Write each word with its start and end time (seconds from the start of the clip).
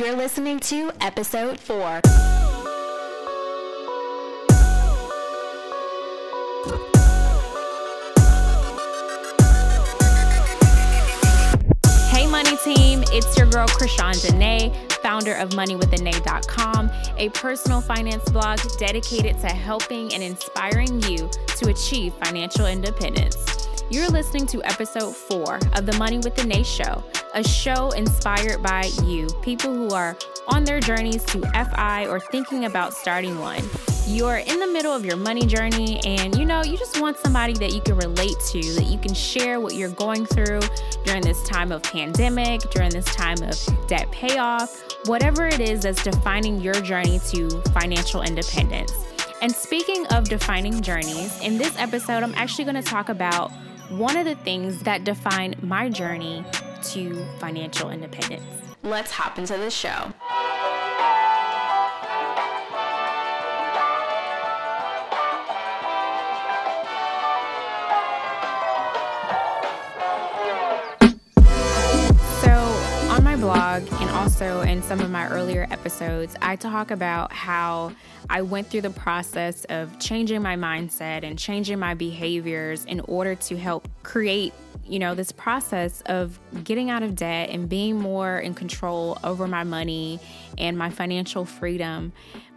You're 0.00 0.16
listening 0.16 0.60
to 0.60 0.90
episode 1.02 1.60
four. 1.60 2.00
Hey, 12.08 12.26
Money 12.26 12.56
Team, 12.64 13.04
it's 13.12 13.36
your 13.36 13.46
girl, 13.50 13.68
Krishan 13.68 14.14
Denay, 14.24 14.74
founder 15.02 15.34
of 15.34 15.50
MoneyWithDenay.com, 15.50 16.90
a 17.18 17.28
personal 17.28 17.82
finance 17.82 18.26
blog 18.30 18.58
dedicated 18.78 19.38
to 19.40 19.48
helping 19.48 20.14
and 20.14 20.22
inspiring 20.22 21.02
you 21.02 21.28
to 21.58 21.68
achieve 21.68 22.14
financial 22.24 22.64
independence. 22.64 23.36
You're 23.90 24.08
listening 24.08 24.46
to 24.46 24.64
episode 24.64 25.14
four 25.14 25.56
of 25.74 25.84
the 25.84 25.94
Money 25.98 26.16
with 26.16 26.36
Denay 26.36 26.64
show, 26.64 27.04
a 27.34 27.42
show 27.42 27.90
inspired 27.90 28.62
by 28.62 28.90
you, 29.04 29.26
people 29.42 29.74
who 29.74 29.90
are 29.90 30.16
on 30.48 30.64
their 30.64 30.80
journeys 30.80 31.24
to 31.24 31.40
FI 31.52 32.06
or 32.06 32.20
thinking 32.20 32.64
about 32.64 32.92
starting 32.92 33.38
one. 33.38 33.62
You're 34.06 34.38
in 34.38 34.58
the 34.58 34.66
middle 34.66 34.92
of 34.92 35.04
your 35.04 35.16
money 35.16 35.46
journey 35.46 36.00
and 36.04 36.36
you 36.36 36.44
know, 36.44 36.64
you 36.64 36.76
just 36.76 37.00
want 37.00 37.16
somebody 37.18 37.52
that 37.54 37.72
you 37.72 37.80
can 37.80 37.96
relate 37.96 38.36
to, 38.48 38.60
that 38.74 38.86
you 38.86 38.98
can 38.98 39.14
share 39.14 39.60
what 39.60 39.74
you're 39.74 39.90
going 39.90 40.26
through 40.26 40.60
during 41.04 41.22
this 41.22 41.42
time 41.44 41.70
of 41.70 41.82
pandemic, 41.82 42.62
during 42.70 42.90
this 42.90 43.04
time 43.06 43.40
of 43.42 43.86
debt 43.86 44.10
payoff, 44.10 44.82
whatever 45.06 45.46
it 45.46 45.60
is 45.60 45.82
that's 45.82 46.02
defining 46.02 46.60
your 46.60 46.74
journey 46.74 47.20
to 47.30 47.48
financial 47.72 48.22
independence. 48.22 48.92
And 49.42 49.52
speaking 49.52 50.06
of 50.08 50.28
defining 50.28 50.80
journeys, 50.82 51.40
in 51.40 51.56
this 51.56 51.78
episode, 51.78 52.22
I'm 52.22 52.34
actually 52.34 52.64
going 52.64 52.76
to 52.76 52.82
talk 52.82 53.08
about 53.08 53.52
one 53.90 54.16
of 54.16 54.24
the 54.24 54.36
things 54.36 54.82
that 54.84 55.04
define 55.04 55.54
my 55.62 55.88
journey 55.88 56.44
to 56.82 57.24
financial 57.38 57.90
independence. 57.90 58.44
Let's 58.82 59.10
hop 59.10 59.38
into 59.38 59.56
the 59.56 59.70
show. 59.70 60.12
In 74.70 74.82
some 74.84 75.00
of 75.00 75.10
my 75.10 75.26
earlier 75.26 75.66
episodes, 75.72 76.36
I 76.40 76.54
talk 76.54 76.92
about 76.92 77.32
how 77.32 77.90
I 78.28 78.42
went 78.42 78.68
through 78.68 78.82
the 78.82 78.90
process 78.90 79.64
of 79.64 79.98
changing 79.98 80.42
my 80.42 80.54
mindset 80.54 81.24
and 81.24 81.36
changing 81.36 81.80
my 81.80 81.94
behaviors 81.94 82.84
in 82.84 83.00
order 83.00 83.34
to 83.34 83.56
help 83.56 83.88
create, 84.04 84.54
you 84.86 85.00
know, 85.00 85.16
this 85.16 85.32
process 85.32 86.02
of 86.06 86.38
getting 86.62 86.88
out 86.88 87.02
of 87.02 87.16
debt 87.16 87.48
and 87.50 87.68
being 87.68 87.98
more 87.98 88.38
in 88.38 88.54
control 88.54 89.18
over 89.24 89.48
my 89.48 89.64
money 89.64 90.20
and 90.56 90.78
my 90.78 90.88
financial 90.88 91.44
freedom. 91.44 92.12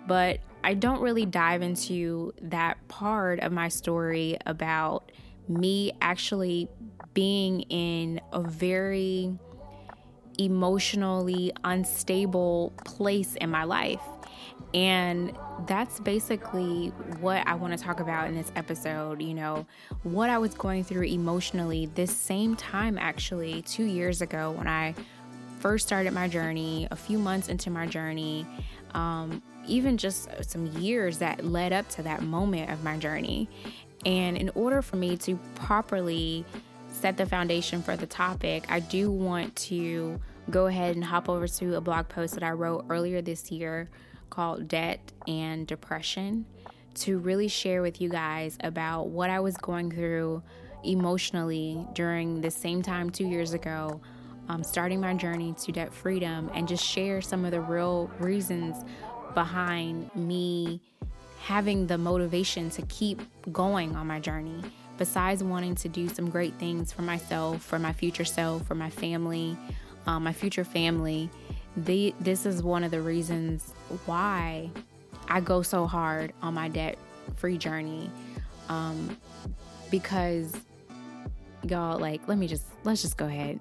But 0.06 0.40
I 0.64 0.76
don't 0.76 1.02
really 1.02 1.26
dive 1.26 1.64
into 1.64 2.32
that 2.44 2.88
part 2.90 3.40
of 3.40 3.52
my 3.52 3.70
story 3.70 4.38
about 4.46 5.12
me 5.48 5.94
actually 6.00 6.70
being 7.16 7.62
in 7.62 8.22
a 8.32 8.40
very 8.40 9.36
emotionally 10.38 11.52
unstable 11.64 12.74
place 12.86 13.36
in 13.36 13.50
my 13.50 13.64
life. 13.64 14.02
And 14.74 15.38
that's 15.68 16.00
basically 16.00 16.88
what 17.20 17.46
I 17.48 17.54
want 17.54 17.78
to 17.78 17.84
talk 17.84 18.00
about 18.00 18.28
in 18.28 18.36
this 18.36 18.52
episode. 18.56 19.22
You 19.22 19.36
know, 19.36 19.66
what 20.02 20.30
I 20.30 20.38
was 20.40 20.56
going 20.56 20.84
through 20.84 21.04
emotionally 21.04 21.88
this 21.94 22.16
same 22.16 22.56
time, 22.56 22.98
actually, 22.98 23.62
two 23.64 23.84
years 23.84 24.22
ago 24.22 24.52
when 24.52 24.68
I 24.68 24.96
first 25.60 25.86
started 25.86 26.12
my 26.12 26.28
journey, 26.28 26.88
a 26.92 26.96
few 26.96 27.18
months 27.20 27.50
into 27.50 27.70
my 27.70 27.86
journey, 27.86 28.46
um, 28.94 29.42
even 29.66 29.98
just 29.98 30.28
some 30.44 30.66
years 30.68 31.20
that 31.20 31.46
led 31.46 31.72
up 31.72 31.88
to 31.90 32.04
that 32.04 32.24
moment 32.24 32.70
of 32.72 32.84
my 32.84 32.98
journey. 32.98 33.48
And 34.06 34.36
in 34.36 34.50
order 34.56 34.82
for 34.82 34.98
me 34.98 35.16
to 35.18 35.38
properly 35.56 36.46
set 37.04 37.18
the 37.18 37.26
foundation 37.26 37.84
for 37.84 37.98
the 37.98 38.06
topic, 38.06 38.64
I 38.70 38.80
do 38.80 39.12
want 39.12 39.58
to 39.58 40.22
go 40.50 40.68
ahead 40.68 40.96
and 40.96 41.04
hop 41.04 41.28
over 41.28 41.50
to 41.50 41.76
a 41.76 41.82
blog 41.82 42.08
post 42.08 42.34
that 42.36 42.44
I 42.44 42.52
wrote 42.52 42.86
earlier 42.90 43.22
this 43.22 43.52
year 43.52 43.90
called 44.30 44.70
Debt 44.70 45.02
and 45.28 45.68
Depression 45.68 46.46
to 46.94 47.18
really 47.18 47.50
share 47.50 47.82
with 47.82 48.00
you 48.00 48.08
guys 48.08 48.58
about 48.62 49.10
what 49.10 49.30
I 49.30 49.42
was 49.42 49.58
going 49.58 49.92
through 49.92 50.44
emotionally 50.86 51.86
during 51.92 52.40
the 52.40 52.50
same 52.50 52.82
time 52.82 53.10
two 53.10 53.28
years 53.28 53.52
ago, 53.52 54.00
um, 54.48 54.64
starting 54.64 55.02
my 55.02 55.14
journey 55.14 55.54
to 55.64 55.74
debt 55.74 55.94
freedom, 55.94 56.50
and 56.54 56.70
just 56.70 56.86
share 56.86 57.20
some 57.20 57.44
of 57.44 57.52
the 57.52 57.60
real 57.60 58.10
reasons 58.18 58.78
behind 59.34 60.10
me 60.16 60.80
having 61.42 61.86
the 61.86 61.98
motivation 61.98 62.70
to 62.70 62.82
keep 62.84 63.22
going 63.52 63.94
on 63.98 64.08
my 64.08 64.22
journey. 64.22 64.64
Besides 64.98 65.44
wanting 65.44 65.76
to 65.76 65.90
do 65.90 66.08
some 66.08 66.30
great 66.30 66.54
things 66.56 66.92
for 66.92 67.02
myself, 67.02 67.64
for 67.64 67.80
my 67.80 67.94
future 67.94 68.26
self, 68.26 68.66
for 68.68 68.76
my 68.76 68.90
family, 68.90 69.58
um, 70.06 70.24
my 70.24 70.34
future 70.34 70.64
family, 70.64 71.30
the, 71.76 72.14
this 72.20 72.46
is 72.46 72.62
one 72.62 72.84
of 72.84 72.92
the 72.92 73.02
reasons 73.02 73.74
why 74.06 74.70
I 75.28 75.40
go 75.40 75.62
so 75.62 75.88
hard 75.88 76.34
on 76.42 76.54
my 76.54 76.68
debt 76.68 76.98
free 77.36 77.58
journey. 77.58 78.10
Um, 78.70 79.18
because 79.90 80.54
y'all, 81.64 82.00
like, 82.00 82.28
let 82.28 82.38
me 82.38 82.48
just, 82.48 82.66
let's 82.84 83.02
just 83.02 83.18
go 83.18 83.26
ahead. 83.26 83.60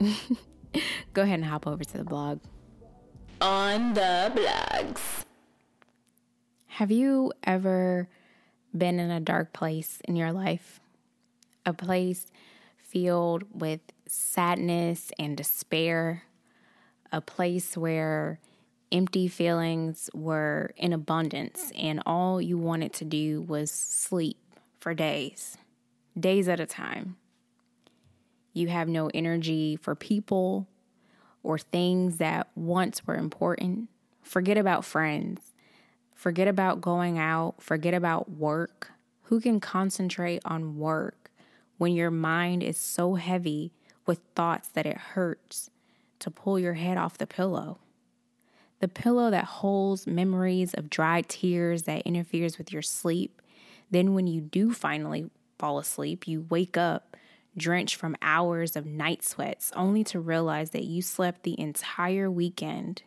go 1.12 1.22
ahead 1.22 1.38
and 1.38 1.44
hop 1.44 1.66
over 1.66 1.84
to 1.84 1.98
the 1.98 2.04
blog. 2.04 2.40
On 3.40 3.94
the 3.94 4.32
blogs. 4.34 5.24
Have 6.66 6.90
you 6.90 7.32
ever 7.44 8.08
been 8.76 9.00
in 9.00 9.10
a 9.10 9.20
dark 9.20 9.52
place 9.52 10.00
in 10.04 10.16
your 10.16 10.32
life? 10.32 10.80
A 11.64 11.72
place 11.72 12.30
filled 12.76 13.44
with 13.52 13.80
sadness 14.06 15.10
and 15.18 15.36
despair? 15.36 16.24
A 17.12 17.20
place 17.20 17.76
where 17.76 18.40
empty 18.90 19.28
feelings 19.28 20.08
were 20.14 20.72
in 20.76 20.92
abundance 20.92 21.72
and 21.76 22.02
all 22.06 22.40
you 22.40 22.58
wanted 22.58 22.92
to 22.94 23.04
do 23.04 23.42
was 23.42 23.70
sleep 23.70 24.38
for 24.78 24.94
days, 24.94 25.56
days 26.18 26.48
at 26.48 26.60
a 26.60 26.66
time? 26.66 27.16
You 28.52 28.68
have 28.68 28.88
no 28.88 29.10
energy 29.14 29.76
for 29.76 29.94
people 29.94 30.66
or 31.42 31.58
things 31.58 32.16
that 32.16 32.48
once 32.54 33.06
were 33.06 33.14
important. 33.14 33.88
Forget 34.22 34.58
about 34.58 34.84
friends 34.84 35.47
Forget 36.18 36.48
about 36.48 36.80
going 36.80 37.16
out, 37.16 37.62
forget 37.62 37.94
about 37.94 38.28
work. 38.28 38.90
Who 39.26 39.40
can 39.40 39.60
concentrate 39.60 40.42
on 40.44 40.76
work 40.76 41.30
when 41.76 41.92
your 41.92 42.10
mind 42.10 42.64
is 42.64 42.76
so 42.76 43.14
heavy 43.14 43.72
with 44.04 44.18
thoughts 44.34 44.66
that 44.70 44.84
it 44.84 44.96
hurts 44.96 45.70
to 46.18 46.28
pull 46.28 46.58
your 46.58 46.74
head 46.74 46.98
off 46.98 47.18
the 47.18 47.26
pillow? 47.28 47.78
The 48.80 48.88
pillow 48.88 49.30
that 49.30 49.44
holds 49.44 50.08
memories 50.08 50.74
of 50.74 50.90
dried 50.90 51.28
tears 51.28 51.84
that 51.84 52.02
interferes 52.02 52.58
with 52.58 52.72
your 52.72 52.82
sleep. 52.82 53.40
Then, 53.88 54.12
when 54.12 54.26
you 54.26 54.40
do 54.40 54.72
finally 54.72 55.30
fall 55.56 55.78
asleep, 55.78 56.26
you 56.26 56.46
wake 56.50 56.76
up 56.76 57.16
drenched 57.56 57.94
from 57.94 58.16
hours 58.20 58.74
of 58.74 58.86
night 58.86 59.24
sweats, 59.24 59.70
only 59.76 60.02
to 60.02 60.18
realize 60.18 60.70
that 60.70 60.84
you 60.84 61.00
slept 61.00 61.44
the 61.44 61.58
entire 61.60 62.28
weekend. 62.28 63.02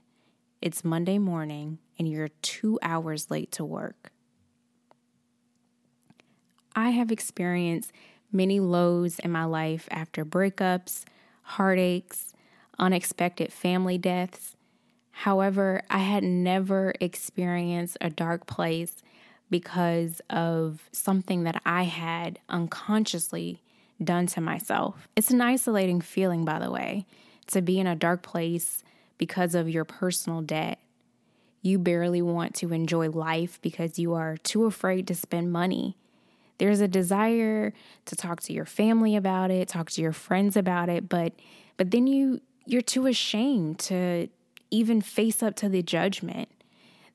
It's 0.61 0.85
Monday 0.85 1.17
morning 1.17 1.79
and 2.01 2.09
you're 2.09 2.29
two 2.41 2.79
hours 2.81 3.29
late 3.29 3.51
to 3.51 3.63
work. 3.63 4.12
I 6.75 6.89
have 6.89 7.12
experienced 7.12 7.91
many 8.31 8.59
lows 8.59 9.19
in 9.19 9.31
my 9.31 9.44
life 9.44 9.88
after 9.91 10.25
breakups, 10.25 11.03
heartaches, 11.44 12.34
unexpected 12.79 13.53
family 13.53 14.00
deaths. 14.00 14.56
However, 15.12 15.84
I 15.91 16.00
had 16.00 16.24
never 16.24 16.95
experienced 17.00 17.98
a 18.01 18.09
dark 18.09 18.48
place 18.48 19.03
because 19.51 20.24
of 20.27 20.89
something 20.92 21.44
that 21.44 21.62
I 21.68 21.83
had 21.83 22.39
unconsciously 22.50 23.62
done 24.03 24.25
to 24.25 24.42
myself. 24.42 25.07
It's 25.15 25.30
an 25.30 25.42
isolating 25.42 26.01
feeling, 26.01 26.45
by 26.45 26.57
the 26.57 26.71
way, 26.71 27.06
to 27.51 27.62
be 27.62 27.80
in 27.80 27.86
a 27.86 27.95
dark 27.95 28.24
place 28.24 28.83
because 29.19 29.53
of 29.53 29.69
your 29.69 29.86
personal 29.86 30.42
debt 30.42 30.80
you 31.62 31.78
barely 31.78 32.22
want 32.22 32.56
to 32.56 32.74
enjoy 32.74 33.10
life 33.10 33.60
because 33.62 34.00
you 34.00 34.13
are 34.13 34.38
too 34.38 34.66
afraid 34.66 35.08
to 35.08 35.16
spend 35.16 35.52
money. 35.52 35.98
There's 36.58 36.81
a 36.81 36.88
desire 36.88 37.74
to 38.06 38.16
talk 38.16 38.42
to 38.42 38.54
your 38.54 38.66
family 38.66 39.16
about 39.16 39.52
it, 39.52 39.68
talk 39.68 39.90
to 39.92 40.02
your 40.02 40.13
friends 40.13 40.56
about 40.56 40.90
it, 40.90 41.10
but 41.10 41.34
but 41.78 41.92
then 41.92 42.08
you 42.08 42.42
you're 42.66 42.81
too 42.81 43.08
ashamed 43.08 43.80
to 43.80 44.28
even 44.69 45.02
face 45.02 45.42
up 45.42 45.56
to 45.56 45.69
the 45.69 45.81
judgment. 45.81 46.50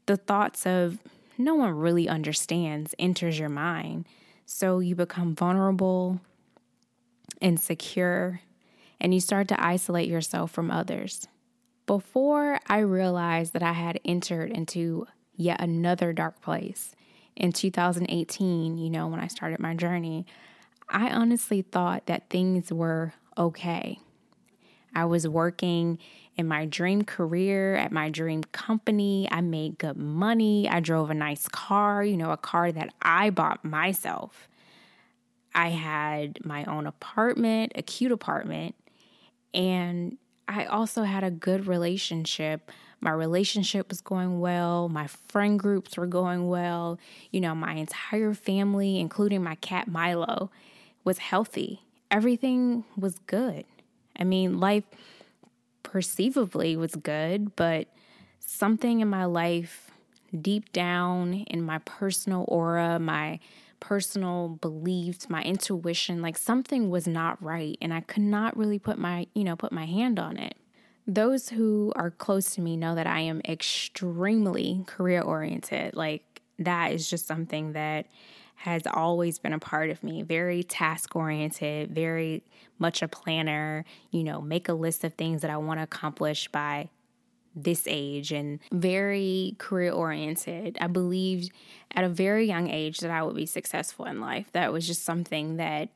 The 0.06 0.16
thoughts 0.16 0.66
of 0.66 0.98
no 1.38 1.54
one 1.54 1.76
really 1.76 2.08
understands 2.08 2.94
enters 2.98 3.38
your 3.38 3.48
mind. 3.48 4.06
So 4.44 4.78
you 4.78 4.94
become 4.94 5.34
vulnerable, 5.34 6.20
insecure, 7.40 8.40
and 9.00 9.12
you 9.12 9.20
start 9.20 9.48
to 9.48 9.64
isolate 9.64 10.08
yourself 10.08 10.50
from 10.50 10.70
others. 10.70 11.26
Before 11.86 12.60
I 12.66 12.78
realized 12.78 13.52
that 13.52 13.62
I 13.62 13.72
had 13.72 14.00
entered 14.04 14.50
into 14.50 15.06
yet 15.36 15.60
another 15.60 16.12
dark 16.12 16.40
place 16.42 16.94
in 17.36 17.52
2018, 17.52 18.78
you 18.78 18.90
know, 18.90 19.06
when 19.06 19.20
I 19.20 19.28
started 19.28 19.60
my 19.60 19.74
journey, 19.74 20.26
I 20.88 21.10
honestly 21.10 21.62
thought 21.62 22.06
that 22.06 22.30
things 22.30 22.72
were 22.72 23.12
okay. 23.36 23.98
I 24.94 25.04
was 25.04 25.28
working 25.28 25.98
in 26.36 26.48
my 26.48 26.64
dream 26.64 27.04
career 27.04 27.76
at 27.76 27.92
my 27.92 28.08
dream 28.08 28.44
company. 28.44 29.28
I 29.30 29.42
made 29.42 29.78
good 29.78 29.96
money. 29.96 30.68
I 30.68 30.80
drove 30.80 31.10
a 31.10 31.14
nice 31.14 31.48
car, 31.48 32.02
you 32.02 32.16
know, 32.16 32.30
a 32.30 32.36
car 32.36 32.72
that 32.72 32.94
I 33.02 33.30
bought 33.30 33.64
myself. 33.64 34.48
I 35.54 35.70
had 35.70 36.44
my 36.44 36.64
own 36.64 36.86
apartment, 36.86 37.72
a 37.74 37.82
cute 37.82 38.12
apartment, 38.12 38.74
and 39.52 40.18
I 40.48 40.64
also 40.66 41.02
had 41.02 41.24
a 41.24 41.30
good 41.30 41.66
relationship. 41.66 42.70
My 43.00 43.10
relationship 43.10 43.88
was 43.88 44.00
going 44.00 44.40
well. 44.40 44.88
My 44.88 45.06
friend 45.06 45.58
groups 45.58 45.96
were 45.96 46.06
going 46.06 46.48
well. 46.48 46.98
You 47.30 47.40
know, 47.40 47.54
my 47.54 47.74
entire 47.74 48.32
family, 48.34 48.98
including 49.00 49.42
my 49.42 49.56
cat 49.56 49.88
Milo, 49.88 50.50
was 51.04 51.18
healthy. 51.18 51.82
Everything 52.10 52.84
was 52.96 53.18
good. 53.26 53.64
I 54.18 54.24
mean, 54.24 54.58
life 54.60 54.84
perceivably 55.82 56.76
was 56.76 56.94
good, 56.94 57.54
but 57.56 57.88
something 58.40 59.00
in 59.00 59.08
my 59.08 59.24
life, 59.24 59.90
deep 60.40 60.72
down 60.72 61.34
in 61.34 61.62
my 61.62 61.78
personal 61.78 62.44
aura, 62.48 62.98
my 62.98 63.40
personal 63.80 64.58
beliefs, 64.60 65.28
my 65.28 65.42
intuition, 65.42 66.22
like 66.22 66.36
something 66.38 66.90
was 66.90 67.06
not 67.06 67.42
right 67.42 67.76
and 67.80 67.92
I 67.92 68.00
could 68.00 68.22
not 68.22 68.56
really 68.56 68.78
put 68.78 68.98
my, 68.98 69.26
you 69.34 69.44
know, 69.44 69.56
put 69.56 69.72
my 69.72 69.86
hand 69.86 70.18
on 70.18 70.36
it. 70.36 70.56
Those 71.06 71.50
who 71.50 71.92
are 71.94 72.10
close 72.10 72.54
to 72.54 72.60
me 72.60 72.76
know 72.76 72.94
that 72.94 73.06
I 73.06 73.20
am 73.20 73.40
extremely 73.46 74.82
career 74.86 75.20
oriented. 75.20 75.94
Like 75.94 76.42
that 76.58 76.92
is 76.92 77.08
just 77.08 77.26
something 77.26 77.72
that 77.72 78.06
has 78.56 78.82
always 78.86 79.38
been 79.38 79.52
a 79.52 79.58
part 79.58 79.90
of 79.90 80.02
me. 80.02 80.22
Very 80.22 80.62
task 80.62 81.14
oriented, 81.14 81.92
very 81.92 82.42
much 82.78 83.02
a 83.02 83.08
planner, 83.08 83.84
you 84.10 84.24
know, 84.24 84.40
make 84.40 84.68
a 84.68 84.72
list 84.72 85.04
of 85.04 85.14
things 85.14 85.42
that 85.42 85.50
I 85.50 85.56
want 85.58 85.78
to 85.78 85.84
accomplish 85.84 86.48
by 86.48 86.88
this 87.56 87.84
age 87.88 88.30
and 88.30 88.60
very 88.70 89.56
career 89.58 89.92
oriented. 89.92 90.76
I 90.80 90.86
believed 90.86 91.50
at 91.92 92.04
a 92.04 92.08
very 92.08 92.46
young 92.46 92.68
age 92.68 92.98
that 92.98 93.10
I 93.10 93.22
would 93.22 93.34
be 93.34 93.46
successful 93.46 94.04
in 94.04 94.20
life. 94.20 94.52
That 94.52 94.72
was 94.72 94.86
just 94.86 95.04
something 95.04 95.56
that 95.56 95.88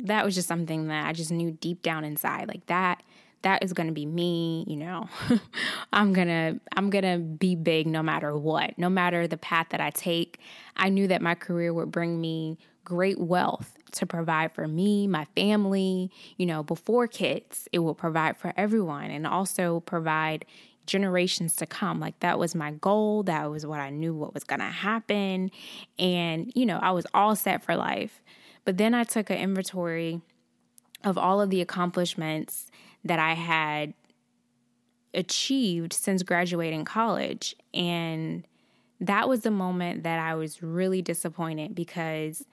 that 0.00 0.24
was 0.24 0.34
just 0.34 0.46
something 0.46 0.88
that 0.88 1.06
I 1.06 1.12
just 1.12 1.32
knew 1.32 1.50
deep 1.50 1.82
down 1.82 2.04
inside 2.04 2.46
like 2.46 2.66
that 2.66 3.02
that 3.42 3.62
is 3.62 3.72
going 3.72 3.86
to 3.86 3.92
be 3.92 4.06
me, 4.06 4.64
you 4.66 4.76
know. 4.76 5.08
I'm 5.92 6.12
going 6.12 6.28
to 6.28 6.60
I'm 6.76 6.90
going 6.90 7.04
to 7.04 7.18
be 7.18 7.54
big 7.54 7.86
no 7.86 8.02
matter 8.02 8.36
what. 8.36 8.76
No 8.78 8.88
matter 8.88 9.26
the 9.26 9.36
path 9.36 9.68
that 9.70 9.80
I 9.80 9.90
take. 9.90 10.40
I 10.76 10.88
knew 10.88 11.06
that 11.08 11.22
my 11.22 11.34
career 11.34 11.72
would 11.72 11.90
bring 11.90 12.20
me 12.20 12.58
great 12.84 13.20
wealth 13.20 13.76
to 13.92 14.06
provide 14.06 14.52
for 14.52 14.66
me, 14.66 15.06
my 15.06 15.26
family, 15.36 16.10
you 16.36 16.46
know, 16.46 16.62
before 16.62 17.06
kids. 17.06 17.68
It 17.72 17.80
will 17.80 17.94
provide 17.94 18.36
for 18.36 18.52
everyone 18.56 19.10
and 19.10 19.26
also 19.26 19.80
provide 19.80 20.44
generations 20.88 21.54
to 21.56 21.66
come. 21.66 22.00
Like 22.00 22.18
that 22.20 22.38
was 22.38 22.54
my 22.54 22.72
goal. 22.72 23.22
That 23.22 23.50
was 23.50 23.64
what 23.64 23.78
I 23.78 23.90
knew 23.90 24.14
what 24.14 24.34
was 24.34 24.42
going 24.42 24.60
to 24.60 24.66
happen. 24.66 25.50
And, 25.98 26.50
you 26.56 26.66
know, 26.66 26.78
I 26.82 26.90
was 26.90 27.06
all 27.14 27.36
set 27.36 27.62
for 27.62 27.76
life. 27.76 28.20
But 28.64 28.76
then 28.78 28.94
I 28.94 29.04
took 29.04 29.30
an 29.30 29.38
inventory 29.38 30.20
of 31.04 31.16
all 31.16 31.40
of 31.40 31.50
the 31.50 31.60
accomplishments 31.60 32.70
that 33.04 33.18
I 33.18 33.34
had 33.34 33.94
achieved 35.14 35.92
since 35.92 36.22
graduating 36.22 36.84
college. 36.84 37.54
And 37.72 38.46
that 39.00 39.28
was 39.28 39.42
the 39.42 39.50
moment 39.50 40.02
that 40.02 40.18
I 40.18 40.34
was 40.34 40.62
really 40.62 41.02
disappointed 41.02 41.74
because 41.74 42.44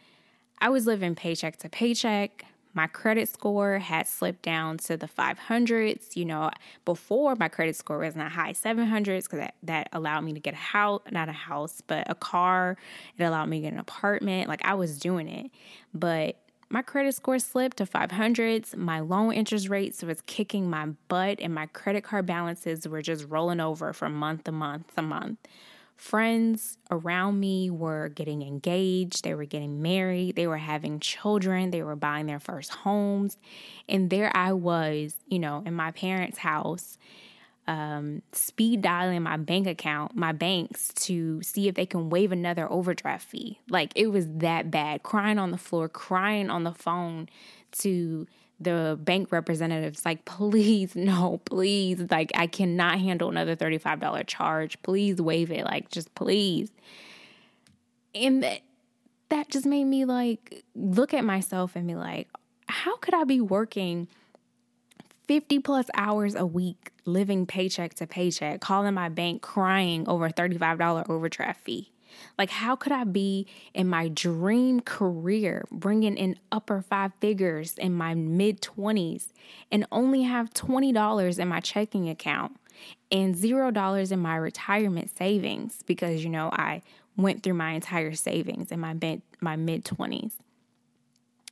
I 0.60 0.70
was 0.70 0.86
living 0.86 1.16
paycheck 1.16 1.58
to 1.58 1.70
paycheck. 1.70 2.46
My 2.76 2.88
credit 2.88 3.30
score 3.30 3.80
had 3.80 4.06
slipped 4.06 4.44
down 4.44 4.78
to 4.80 4.98
the 4.98 5.08
500s. 5.08 6.16
You 6.16 6.26
know, 6.26 6.52
before 6.84 7.36
my 7.36 7.48
credit 7.48 7.76
score 7.78 8.00
was 8.00 8.14
in 8.14 8.20
the 8.20 8.30
high 8.30 8.52
700s 8.52 9.24
because 9.24 9.40
that, 9.40 9.56
that 9.64 9.90
allowed 9.94 10.22
me 10.22 10.34
to 10.34 10.40
get 10.42 10.54
a 10.54 10.58
house, 10.58 11.02
not 11.10 11.30
a 11.30 11.34
house, 11.34 11.82
but 11.88 12.06
a 12.10 12.16
car. 12.16 12.78
It 13.18 13.24
allowed 13.24 13.46
me 13.48 13.60
to 13.60 13.62
get 13.64 13.74
an 13.74 13.80
apartment. 13.80 14.50
Like 14.50 14.64
I 14.66 14.74
was 14.74 15.00
doing 15.00 15.30
it. 15.30 15.52
But 15.94 16.36
my 16.70 16.82
credit 16.82 17.16
score 17.16 17.40
slipped 17.40 17.78
to 17.78 17.86
500s. 17.86 18.76
My 18.76 19.00
loan 19.00 19.32
interest 19.34 19.70
rates 19.70 20.04
was 20.04 20.22
kicking 20.22 20.70
my 20.70 20.88
butt, 21.08 21.40
and 21.40 21.54
my 21.54 21.68
credit 21.68 22.04
card 22.04 22.26
balances 22.26 22.86
were 22.88 23.02
just 23.02 23.26
rolling 23.30 23.62
over 23.62 23.94
from 23.94 24.16
month 24.16 24.44
to 24.44 24.52
month 24.52 24.94
to 24.96 25.02
month. 25.02 25.38
Friends 25.96 26.78
around 26.92 27.40
me 27.40 27.70
were 27.70 28.10
getting 28.10 28.42
engaged, 28.42 29.24
they 29.24 29.34
were 29.34 29.46
getting 29.46 29.82
married, 29.82 30.36
they 30.36 30.48
were 30.48 30.58
having 30.58 31.00
children, 31.00 31.72
they 31.72 31.84
were 31.84 31.96
buying 31.96 32.26
their 32.26 32.40
first 32.40 32.72
homes. 32.72 33.38
And 33.88 34.10
there 34.10 34.32
I 34.36 34.54
was, 34.54 35.16
you 35.28 35.40
know, 35.40 35.64
in 35.66 35.74
my 35.74 35.92
parents' 35.92 36.40
house 36.40 36.98
um, 37.68 38.22
speed 38.32 38.82
dialing 38.82 39.24
my 39.24 39.38
bank 39.38 39.68
account, 39.68 40.16
my 40.16 40.32
banks, 40.32 40.92
to 40.94 41.42
see 41.42 41.68
if 41.68 41.76
they 41.76 41.86
can 41.86 42.10
waive 42.10 42.32
another 42.32 42.72
overdraft 42.72 43.28
fee. 43.28 43.60
Like 43.70 43.92
it 43.96 44.08
was 44.08 44.28
that 44.28 44.70
bad. 44.70 45.04
Crying 45.04 45.40
on 45.40 45.52
the 45.52 45.58
floor, 45.58 45.90
crying 45.90 46.50
on 46.50 46.64
the 46.64 46.74
phone 46.74 47.28
to 47.80 48.28
the 48.60 48.98
bank 49.02 49.32
representatives, 49.32 50.06
like, 50.06 50.26
please, 50.26 50.96
no, 50.96 51.42
please. 51.46 52.06
Like, 52.10 52.32
I 52.36 52.48
cannot 52.48 53.00
handle 53.00 53.30
another 53.30 53.56
$35 53.56 54.28
charge. 54.28 54.82
Please 54.82 55.22
waive 55.22 55.52
it. 55.52 55.66
Like, 55.66 55.90
just 55.90 56.14
please. 56.16 56.72
And 58.14 58.44
that, 58.44 58.62
that 59.30 59.50
just 59.50 59.66
made 59.66 59.86
me 59.86 60.06
like 60.06 60.64
look 60.74 61.14
at 61.14 61.26
myself 61.26 61.76
and 61.76 61.86
be 61.86 61.96
like, 61.96 62.30
how 62.68 62.96
could 62.98 63.14
I 63.14 63.26
be 63.26 63.42
working 63.42 64.08
50 65.28 65.60
plus 65.60 65.88
hours 65.96 66.36
a 66.36 66.46
week 66.46 66.92
living 67.06 67.46
paycheck 67.46 67.94
to 67.96 68.08
paycheck, 68.08 68.62
calling 68.62 68.94
my 68.94 69.10
bank 69.10 69.42
crying 69.42 70.08
over 70.08 70.28
a 70.28 70.34
$35 70.34 71.10
overdraft 71.10 71.62
fee. 71.64 71.92
Like, 72.38 72.50
how 72.50 72.76
could 72.76 72.92
I 72.92 73.04
be 73.04 73.48
in 73.74 73.88
my 73.88 74.08
dream 74.08 74.80
career, 74.82 75.66
bringing 75.72 76.18
in 76.18 76.38
upper 76.52 76.82
five 76.82 77.12
figures 77.20 77.78
in 77.78 77.94
my 77.94 78.14
mid 78.14 78.62
20s, 78.62 79.28
and 79.72 79.86
only 79.92 80.24
have 80.24 80.54
$20 80.54 81.40
in 81.40 81.48
my 81.48 81.60
checking 81.60 82.10
account 82.10 82.58
and 83.12 83.36
$0 83.36 84.12
in 84.12 84.20
my 84.20 84.36
retirement 84.36 85.16
savings 85.16 85.84
because, 85.86 86.24
you 86.24 86.30
know, 86.30 86.50
I 86.52 86.82
went 87.18 87.44
through 87.44 87.54
my 87.54 87.72
entire 87.72 88.14
savings 88.14 88.72
in 88.72 88.80
my 88.80 88.94
mid 88.94 89.22
my 89.40 89.56
mid 89.56 89.86
20s. 89.86 90.34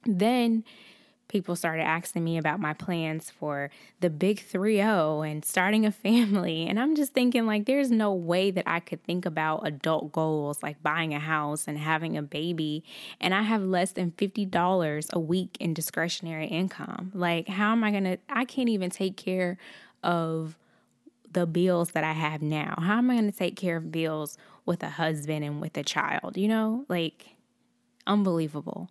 Then 0.06 0.64
people 1.34 1.56
started 1.56 1.82
asking 1.82 2.24
me 2.24 2.38
about 2.38 2.60
my 2.60 2.74
plans 2.74 3.32
for 3.32 3.72
the 4.02 4.10
big 4.12 4.40
3-0 4.40 5.30
and 5.30 5.44
starting 5.44 5.84
a 5.84 5.92
family. 5.92 6.68
And 6.74 6.80
i'm 6.80 6.96
just 6.96 7.14
thinking 7.14 7.48
like 7.48 7.66
there's 7.66 7.90
no 7.90 8.14
way 8.14 8.52
that 8.52 8.66
i 8.68 8.80
could 8.80 9.04
think 9.04 9.26
about 9.26 9.68
adult 9.68 10.12
goals 10.12 10.62
like 10.62 10.82
buying 10.84 11.14
a 11.14 11.20
house 11.20 11.68
and 11.68 11.78
having 11.78 12.16
a 12.18 12.22
baby. 12.22 12.84
And 13.20 13.34
i 13.34 13.42
have 13.42 13.64
less 13.64 13.94
than 13.94 14.12
$50 14.12 15.10
a 15.12 15.20
week 15.20 15.58
in 15.60 15.74
discretionary 15.74 16.48
income. 16.48 17.12
Like 17.16 17.48
how 17.48 17.72
am 17.72 17.84
i 17.84 17.90
going 17.90 18.04
to 18.04 18.18
i 18.30 18.46
can't 18.46 18.70
even 18.70 18.92
take 18.92 19.18
care 19.18 19.58
of 20.04 20.56
the 21.32 21.48
bills 21.48 21.92
that 21.92 22.04
i 22.04 22.14
have 22.14 22.44
now. 22.44 22.76
How 22.78 23.00
am 23.00 23.10
i 23.10 23.16
going 23.16 23.32
to 23.32 23.38
take 23.38 23.56
care 23.56 23.78
of 23.78 23.92
bills 23.92 24.38
with 24.66 24.84
a 24.84 24.90
husband 24.90 25.44
and 25.44 25.60
with 25.60 25.76
a 25.78 25.84
child 25.84 26.38
you 26.38 26.48
know? 26.48 26.86
Like 26.88 27.36
unbelievable. 28.06 28.90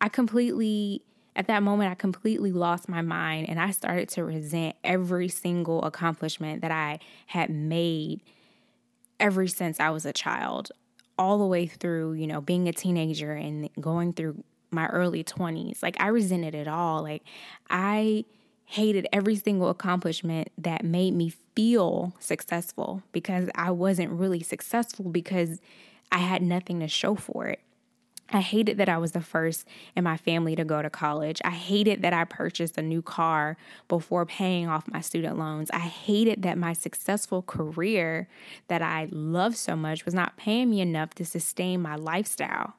I 0.00 0.08
completely 0.08 1.02
at 1.38 1.46
that 1.46 1.62
moment, 1.62 1.90
I 1.90 1.94
completely 1.94 2.50
lost 2.50 2.88
my 2.88 3.00
mind 3.00 3.48
and 3.48 3.60
I 3.60 3.70
started 3.70 4.08
to 4.10 4.24
resent 4.24 4.74
every 4.82 5.28
single 5.28 5.84
accomplishment 5.84 6.62
that 6.62 6.72
I 6.72 6.98
had 7.26 7.48
made 7.48 8.22
ever 9.20 9.46
since 9.46 9.78
I 9.78 9.90
was 9.90 10.04
a 10.04 10.12
child, 10.12 10.72
all 11.16 11.38
the 11.38 11.46
way 11.46 11.66
through, 11.66 12.14
you 12.14 12.26
know, 12.26 12.40
being 12.40 12.68
a 12.68 12.72
teenager 12.72 13.32
and 13.32 13.70
going 13.80 14.14
through 14.14 14.42
my 14.72 14.88
early 14.88 15.22
20s. 15.22 15.80
Like, 15.80 15.96
I 16.00 16.08
resented 16.08 16.56
it 16.56 16.66
all. 16.66 17.02
Like, 17.02 17.22
I 17.70 18.24
hated 18.64 19.06
every 19.12 19.36
single 19.36 19.68
accomplishment 19.68 20.50
that 20.58 20.84
made 20.84 21.14
me 21.14 21.32
feel 21.54 22.14
successful 22.18 23.04
because 23.12 23.48
I 23.54 23.70
wasn't 23.70 24.10
really 24.10 24.42
successful 24.42 25.08
because 25.08 25.60
I 26.10 26.18
had 26.18 26.42
nothing 26.42 26.80
to 26.80 26.88
show 26.88 27.14
for 27.14 27.46
it. 27.46 27.60
I 28.30 28.40
hated 28.40 28.76
that 28.76 28.90
I 28.90 28.98
was 28.98 29.12
the 29.12 29.22
first 29.22 29.66
in 29.96 30.04
my 30.04 30.18
family 30.18 30.54
to 30.54 30.64
go 30.64 30.82
to 30.82 30.90
college. 30.90 31.40
I 31.44 31.50
hated 31.50 32.02
that 32.02 32.12
I 32.12 32.24
purchased 32.24 32.76
a 32.76 32.82
new 32.82 33.00
car 33.00 33.56
before 33.88 34.26
paying 34.26 34.68
off 34.68 34.86
my 34.86 35.00
student 35.00 35.38
loans. 35.38 35.70
I 35.70 35.78
hated 35.78 36.42
that 36.42 36.58
my 36.58 36.74
successful 36.74 37.40
career 37.40 38.28
that 38.68 38.82
I 38.82 39.08
loved 39.10 39.56
so 39.56 39.76
much 39.76 40.04
was 40.04 40.12
not 40.12 40.36
paying 40.36 40.68
me 40.68 40.82
enough 40.82 41.14
to 41.14 41.24
sustain 41.24 41.80
my 41.80 41.96
lifestyle. 41.96 42.74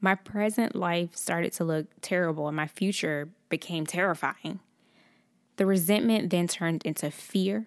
My 0.00 0.14
present 0.14 0.74
life 0.74 1.14
started 1.14 1.52
to 1.54 1.64
look 1.64 1.86
terrible 2.00 2.48
and 2.48 2.56
my 2.56 2.68
future 2.68 3.28
became 3.50 3.84
terrifying. 3.84 4.60
The 5.56 5.66
resentment 5.66 6.30
then 6.30 6.46
turned 6.46 6.86
into 6.86 7.10
fear. 7.10 7.66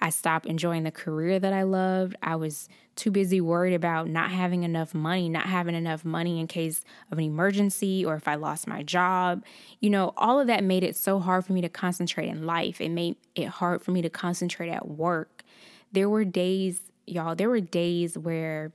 I 0.00 0.10
stopped 0.10 0.46
enjoying 0.46 0.84
the 0.84 0.90
career 0.90 1.38
that 1.38 1.52
I 1.52 1.62
loved. 1.62 2.16
I 2.22 2.36
was 2.36 2.68
too 2.96 3.10
busy 3.10 3.40
worried 3.40 3.74
about 3.74 4.08
not 4.08 4.30
having 4.30 4.64
enough 4.64 4.94
money, 4.94 5.28
not 5.28 5.46
having 5.46 5.74
enough 5.74 6.04
money 6.04 6.40
in 6.40 6.46
case 6.46 6.84
of 7.12 7.18
an 7.18 7.24
emergency 7.24 8.04
or 8.04 8.16
if 8.16 8.26
I 8.26 8.34
lost 8.34 8.66
my 8.66 8.82
job. 8.82 9.44
You 9.80 9.90
know, 9.90 10.12
all 10.16 10.40
of 10.40 10.48
that 10.48 10.64
made 10.64 10.82
it 10.82 10.96
so 10.96 11.20
hard 11.20 11.46
for 11.46 11.52
me 11.52 11.60
to 11.60 11.68
concentrate 11.68 12.28
in 12.28 12.44
life. 12.44 12.80
It 12.80 12.90
made 12.90 13.16
it 13.34 13.48
hard 13.48 13.82
for 13.82 13.92
me 13.92 14.02
to 14.02 14.10
concentrate 14.10 14.70
at 14.70 14.88
work. 14.88 15.44
There 15.92 16.08
were 16.08 16.24
days, 16.24 16.80
y'all, 17.06 17.34
there 17.34 17.48
were 17.48 17.60
days 17.60 18.18
where 18.18 18.72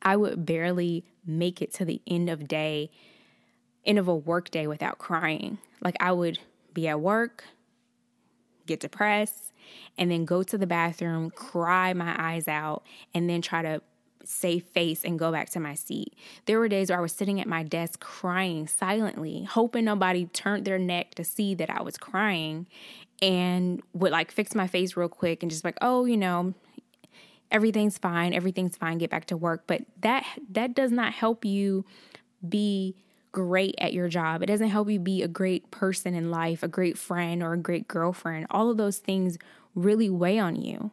I 0.00 0.16
would 0.16 0.44
barely 0.46 1.04
make 1.24 1.62
it 1.62 1.72
to 1.74 1.84
the 1.84 2.00
end 2.06 2.28
of 2.28 2.48
day, 2.48 2.90
end 3.84 3.98
of 3.98 4.08
a 4.08 4.16
work 4.16 4.50
day 4.50 4.66
without 4.66 4.98
crying. 4.98 5.58
Like 5.82 5.96
I 6.00 6.12
would 6.12 6.38
be 6.72 6.88
at 6.88 7.00
work, 7.00 7.44
get 8.66 8.80
depressed, 8.80 9.51
and 9.98 10.10
then 10.10 10.24
go 10.24 10.42
to 10.42 10.58
the 10.58 10.66
bathroom, 10.66 11.30
cry 11.30 11.92
my 11.92 12.14
eyes 12.18 12.48
out, 12.48 12.84
and 13.14 13.28
then 13.28 13.42
try 13.42 13.62
to 13.62 13.82
save 14.24 14.64
face 14.64 15.04
and 15.04 15.18
go 15.18 15.32
back 15.32 15.50
to 15.50 15.60
my 15.60 15.74
seat. 15.74 16.14
There 16.46 16.58
were 16.58 16.68
days 16.68 16.90
where 16.90 16.98
I 16.98 17.02
was 17.02 17.12
sitting 17.12 17.40
at 17.40 17.46
my 17.46 17.62
desk 17.62 18.00
crying 18.00 18.66
silently, 18.66 19.44
hoping 19.44 19.84
nobody 19.84 20.26
turned 20.26 20.64
their 20.64 20.78
neck 20.78 21.14
to 21.16 21.24
see 21.24 21.54
that 21.54 21.70
I 21.70 21.82
was 21.82 21.96
crying 21.96 22.66
and 23.20 23.82
would 23.92 24.12
like 24.12 24.30
fix 24.30 24.54
my 24.54 24.66
face 24.66 24.96
real 24.96 25.08
quick 25.08 25.42
and 25.42 25.50
just 25.50 25.64
like, 25.64 25.78
"Oh, 25.80 26.04
you 26.04 26.16
know, 26.16 26.54
everything's 27.50 27.98
fine, 27.98 28.32
everything's 28.34 28.76
fine, 28.76 28.98
get 28.98 29.10
back 29.10 29.26
to 29.26 29.36
work." 29.36 29.64
But 29.66 29.82
that 30.00 30.24
that 30.50 30.74
does 30.74 30.92
not 30.92 31.12
help 31.12 31.44
you 31.44 31.84
be 32.48 32.96
great 33.32 33.74
at 33.78 33.92
your 33.92 34.08
job. 34.08 34.42
It 34.42 34.46
doesn't 34.46 34.68
help 34.68 34.90
you 34.90 34.98
be 34.98 35.22
a 35.22 35.28
great 35.28 35.70
person 35.70 36.14
in 36.14 36.30
life, 36.30 36.62
a 36.62 36.68
great 36.68 36.96
friend, 36.96 37.42
or 37.42 37.54
a 37.54 37.58
great 37.58 37.88
girlfriend. 37.88 38.46
All 38.50 38.70
of 38.70 38.76
those 38.76 38.98
things 38.98 39.38
really 39.74 40.10
weigh 40.10 40.38
on 40.38 40.56
you. 40.56 40.92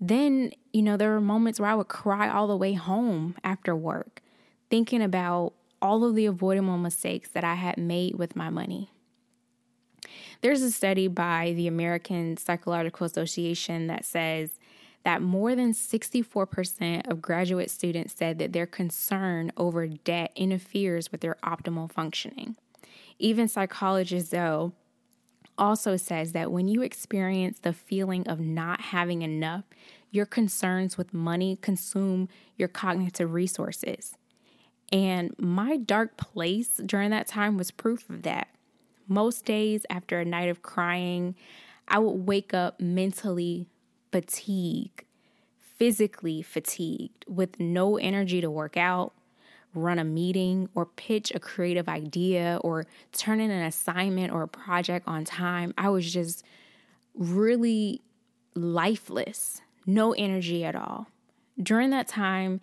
Then, 0.00 0.52
you 0.72 0.82
know, 0.82 0.96
there 0.96 1.10
were 1.10 1.20
moments 1.20 1.58
where 1.58 1.70
I 1.70 1.74
would 1.74 1.88
cry 1.88 2.28
all 2.28 2.46
the 2.46 2.56
way 2.56 2.74
home 2.74 3.34
after 3.42 3.74
work, 3.74 4.22
thinking 4.70 5.02
about 5.02 5.54
all 5.82 6.04
of 6.04 6.14
the 6.14 6.26
avoidable 6.26 6.78
mistakes 6.78 7.30
that 7.30 7.44
I 7.44 7.54
had 7.54 7.78
made 7.78 8.16
with 8.16 8.36
my 8.36 8.50
money. 8.50 8.90
There's 10.42 10.62
a 10.62 10.70
study 10.70 11.08
by 11.08 11.52
the 11.54 11.66
American 11.66 12.36
Psychological 12.36 13.06
Association 13.06 13.86
that 13.88 14.04
says 14.04 14.58
that 15.04 15.22
more 15.22 15.54
than 15.54 15.72
64% 15.72 17.10
of 17.10 17.22
graduate 17.22 17.70
students 17.70 18.14
said 18.16 18.38
that 18.38 18.52
their 18.52 18.66
concern 18.66 19.50
over 19.56 19.86
debt 19.86 20.32
interferes 20.36 21.10
with 21.10 21.20
their 21.20 21.36
optimal 21.42 21.90
functioning. 21.90 22.56
Even 23.18 23.48
psychologists, 23.48 24.30
though, 24.30 24.72
also 25.56 25.96
says 25.96 26.32
that 26.32 26.50
when 26.50 26.68
you 26.68 26.82
experience 26.82 27.58
the 27.58 27.72
feeling 27.72 28.26
of 28.26 28.40
not 28.40 28.80
having 28.80 29.22
enough, 29.22 29.64
your 30.10 30.26
concerns 30.26 30.98
with 30.98 31.14
money 31.14 31.58
consume 31.60 32.28
your 32.56 32.68
cognitive 32.68 33.32
resources. 33.32 34.16
And 34.92 35.34
my 35.38 35.76
dark 35.76 36.16
place 36.16 36.80
during 36.84 37.10
that 37.10 37.28
time 37.28 37.56
was 37.56 37.70
proof 37.70 38.08
of 38.10 38.22
that. 38.22 38.48
Most 39.06 39.44
days 39.44 39.86
after 39.88 40.18
a 40.18 40.24
night 40.24 40.48
of 40.48 40.62
crying, 40.62 41.36
I 41.86 41.98
would 41.98 42.26
wake 42.26 42.54
up 42.54 42.80
mentally 42.80 43.66
fatigue, 44.12 45.04
physically 45.76 46.42
fatigued, 46.42 47.24
with 47.28 47.58
no 47.60 47.96
energy 47.96 48.40
to 48.40 48.50
work 48.50 48.76
out, 48.76 49.12
run 49.74 49.98
a 49.98 50.04
meeting, 50.04 50.68
or 50.74 50.84
pitch 50.84 51.32
a 51.34 51.40
creative 51.40 51.88
idea, 51.88 52.58
or 52.62 52.86
turn 53.12 53.40
in 53.40 53.50
an 53.50 53.62
assignment 53.62 54.32
or 54.32 54.42
a 54.42 54.48
project 54.48 55.06
on 55.06 55.24
time. 55.24 55.72
I 55.78 55.88
was 55.88 56.12
just 56.12 56.44
really 57.14 58.02
lifeless, 58.54 59.60
no 59.86 60.12
energy 60.12 60.64
at 60.64 60.74
all. 60.74 61.06
During 61.62 61.90
that 61.90 62.08
time, 62.08 62.60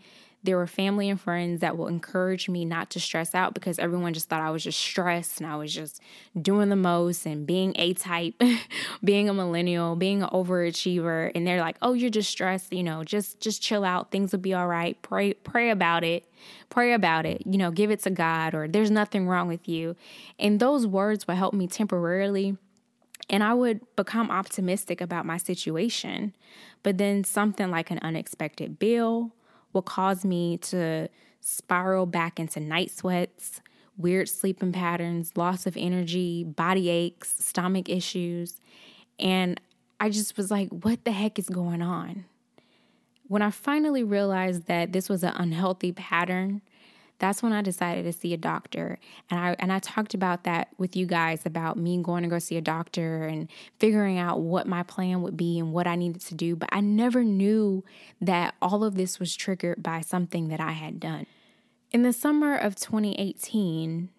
there 0.48 0.56
were 0.56 0.66
family 0.66 1.10
and 1.10 1.20
friends 1.20 1.60
that 1.60 1.77
will 1.77 1.88
encourage 1.88 2.48
me 2.48 2.63
not 2.63 2.89
to 2.89 3.01
stress 3.01 3.36
out 3.36 3.54
because 3.54 3.77
everyone 3.80 4.13
just 4.13 4.30
thought 4.30 4.39
I 4.39 4.50
was 4.50 4.63
just 4.63 4.80
stressed 4.80 5.42
and 5.42 5.51
I 5.51 5.58
was 5.58 5.74
just 5.74 6.01
doing 6.42 6.70
the 6.70 6.77
most 6.77 7.25
and 7.25 7.46
being 7.46 7.74
A 7.75 7.94
type, 7.94 8.42
being 9.04 9.27
a 9.27 9.34
millennial, 9.34 9.98
being 9.98 10.24
an 10.24 10.30
overachiever. 10.30 11.34
And 11.36 11.46
they're 11.46 11.60
like, 11.60 11.75
oh, 11.82 11.92
you're 11.92 12.10
just 12.10 12.30
stressed, 12.30 12.72
you 12.72 12.82
know, 12.82 13.04
just 13.04 13.42
just 13.42 13.62
chill 13.62 13.84
out. 13.84 14.10
Things 14.10 14.32
will 14.32 14.39
be 14.39 14.54
all 14.54 14.70
right. 14.70 14.98
Pray, 15.01 15.34
pray 15.34 15.70
about 15.70 16.06
it. 16.06 16.24
Pray 16.70 16.94
about 16.94 17.25
it. 17.25 17.46
You 17.46 17.58
know, 17.58 17.70
give 17.70 17.92
it 17.92 18.00
to 18.04 18.10
God 18.10 18.56
or 18.56 18.70
there's 18.70 18.89
nothing 18.89 19.27
wrong 19.27 19.50
with 19.50 19.68
you. 19.68 19.98
And 20.39 20.62
those 20.62 20.88
words 20.88 21.27
would 21.27 21.36
help 21.36 21.54
me 21.54 21.68
temporarily 21.68 22.56
and 23.30 23.44
I 23.44 23.54
would 23.54 23.82
become 23.98 24.32
optimistic 24.32 25.01
about 25.01 25.25
my 25.25 25.36
situation. 25.36 26.34
But 26.84 26.98
then 26.98 27.25
something 27.25 27.70
like 27.70 27.92
an 27.92 28.00
unexpected 28.01 28.80
bill 28.80 29.34
will 29.77 29.84
cause 29.84 30.25
me 30.25 30.57
to 30.57 31.07
spiral 31.39 32.07
back 32.07 32.39
into 32.39 32.60
night 32.60 32.89
sweats, 32.89 33.62
weird 33.96 34.27
sleeping 34.27 34.72
patterns, 34.72 35.38
loss 35.38 35.67
of 35.67 35.77
energy, 35.77 36.43
body 36.43 36.89
aches, 36.89 37.36
stomach 37.38 37.88
issues. 37.88 38.60
And 39.19 39.62
I 40.00 40.10
just 40.10 40.36
was 40.36 40.50
like, 40.50 40.69
what 40.69 41.05
the 41.05 41.12
heck 41.12 41.38
is 41.38 41.48
going 41.48 41.84
on? 41.84 42.25
When 43.27 43.43
I 43.43 43.51
finally 43.51 44.03
realized 44.03 44.65
that 44.65 44.93
this 44.93 45.10
was 45.10 45.24
an 45.24 45.34
unhealthy 45.36 45.91
pattern, 45.91 46.62
that's 47.19 47.41
when 47.41 47.51
I 47.51 47.62
decided 47.62 48.03
to 48.03 48.13
see 48.13 48.33
a 48.33 48.38
doctor. 48.38 49.00
And 49.29 49.39
I 49.39 49.55
and 49.59 49.71
I 49.71 49.79
talked 49.79 50.13
about 50.13 50.43
that 50.43 50.69
with 50.77 50.95
you 50.95 51.05
guys 51.05 51.45
about 51.45 51.77
me 51.77 52.01
going 52.01 52.24
to 52.24 52.29
go 52.29 52.39
see 52.39 52.57
a 52.57 52.62
doctor 52.62 53.24
and 53.24 53.50
figuring 53.79 54.17
out 54.17 54.41
what 54.41 54.67
my 54.67 54.83
plan 54.83 55.21
would 55.21 55.38
be 55.38 55.59
and 55.59 55.74
what 55.74 55.88
I 55.88 55.95
needed 55.95 56.21
to 56.21 56.36
do, 56.36 56.55
but 56.55 56.69
I 56.71 56.81
never 56.81 57.24
knew 57.24 57.83
that 58.21 58.55
all 58.62 58.83
of 58.83 58.95
this 58.95 59.19
was 59.19 59.36
triggered 59.36 59.81
by 59.81 60.01
something 60.01 60.50
that 60.50 60.59
I 60.59 60.74
had 60.74 61.00
done. 61.00 61.25
In 61.91 62.03
the 62.03 62.13
summer 62.13 62.55
of 62.55 62.75
2018, 62.75 64.09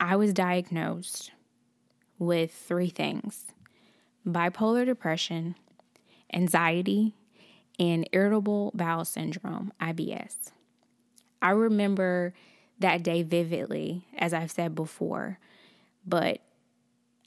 I 0.00 0.16
was 0.16 0.32
diagnosed 0.32 1.32
with 2.18 2.52
three 2.52 2.88
things 2.88 3.46
bipolar 4.26 4.84
depression, 4.84 5.54
anxiety, 6.32 7.14
and 7.78 8.08
irritable 8.12 8.72
bowel 8.74 9.04
syndrome, 9.04 9.72
IBS. 9.80 10.50
I 11.40 11.50
remember 11.50 12.34
that 12.78 13.02
day 13.02 13.22
vividly, 13.22 14.06
as 14.18 14.32
I've 14.32 14.50
said 14.50 14.74
before, 14.74 15.38
but 16.06 16.40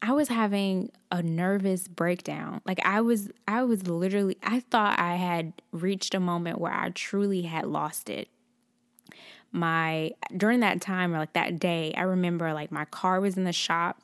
I 0.02 0.14
was 0.14 0.30
having 0.30 0.92
a 1.12 1.22
nervous 1.22 1.88
breakdown. 1.88 2.62
Like 2.66 2.80
I 2.86 3.02
was 3.02 3.30
I 3.48 3.64
was 3.64 3.88
literally 3.88 4.38
I 4.42 4.62
thought 4.62 5.00
I 5.00 5.16
had 5.16 5.54
reached 5.72 6.16
a 6.16 6.20
moment 6.20 6.60
where 6.60 6.74
I 6.74 6.90
truly 6.90 7.44
had 7.44 7.66
lost 7.66 8.10
it. 8.10 8.28
My 9.52 10.12
during 10.36 10.62
that 10.62 10.82
time 10.82 11.14
or 11.14 11.20
like 11.20 11.34
that 11.34 11.60
day, 11.60 11.94
I 11.96 12.02
remember 12.02 12.54
like 12.54 12.72
my 12.72 12.86
car 12.86 13.20
was 13.20 13.38
in 13.38 13.44
the 13.44 13.54
shop 13.54 14.02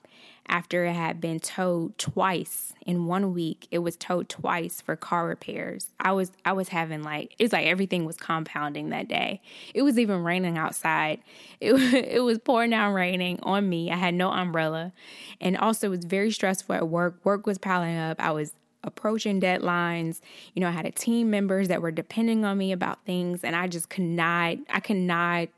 after 0.50 0.86
it 0.86 0.94
had 0.94 1.20
been 1.20 1.40
towed 1.40 1.98
twice 1.98 2.74
in 2.86 3.06
one 3.06 3.34
week 3.34 3.68
it 3.70 3.80
was 3.80 3.96
towed 3.98 4.30
twice 4.30 4.82
for 4.82 4.96
car 4.96 5.28
repairs. 5.28 5.92
I 6.00 6.14
was 6.14 6.32
i 6.46 6.54
was 6.54 6.70
having 6.70 7.04
like 7.04 7.36
it's 7.38 7.54
like 7.54 7.68
everything 7.68 8.06
was 8.06 8.18
compounding 8.18 8.90
that 8.90 9.08
day. 9.08 9.42
It 9.74 9.82
was 9.82 10.00
even 10.00 10.24
raining 10.24 10.58
outside. 10.58 11.20
It, 11.60 11.74
it 11.94 12.24
was 12.24 12.40
pouring 12.40 12.72
down 12.72 12.94
raining 12.94 13.40
on 13.44 13.68
me. 13.68 13.92
I 13.92 13.98
had 13.98 14.14
no 14.14 14.32
umbrella. 14.32 14.94
And 15.42 15.58
also 15.58 15.88
it 15.88 15.92
was 15.92 16.06
very 16.06 16.32
stressful 16.32 16.76
at 16.76 16.88
work. 16.88 17.20
Work 17.24 17.46
was 17.46 17.58
piling 17.58 17.98
up. 17.98 18.20
I 18.20 18.32
was 18.32 18.54
approaching 18.84 19.42
deadlines. 19.42 20.22
You 20.54 20.62
know 20.62 20.70
i 20.70 20.72
had 20.72 20.86
a 20.86 20.92
team 20.92 21.30
members 21.30 21.68
that 21.68 21.82
were 21.82 21.92
depending 21.92 22.46
on 22.46 22.58
me 22.58 22.72
about 22.72 23.04
things 23.06 23.44
and 23.44 23.56
i 23.56 23.68
just 23.68 23.90
could 23.90 24.04
not 24.04 24.58
i 24.70 24.80
could 24.80 24.98
not 24.98 25.50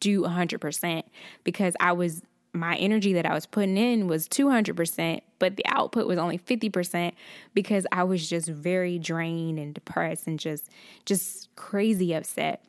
do 0.00 0.22
100% 0.22 1.02
because 1.42 1.74
i 1.80 1.90
was 1.90 2.22
my 2.58 2.76
energy 2.76 3.12
that 3.12 3.26
I 3.26 3.34
was 3.34 3.46
putting 3.46 3.76
in 3.76 4.06
was 4.06 4.28
200%, 4.28 5.20
but 5.38 5.56
the 5.56 5.66
output 5.66 6.06
was 6.06 6.18
only 6.18 6.38
50% 6.38 7.12
because 7.54 7.86
I 7.92 8.04
was 8.04 8.28
just 8.28 8.48
very 8.48 8.98
drained 8.98 9.58
and 9.58 9.74
depressed 9.74 10.26
and 10.26 10.38
just 10.38 10.70
just 11.04 11.54
crazy 11.56 12.14
upset. 12.14 12.64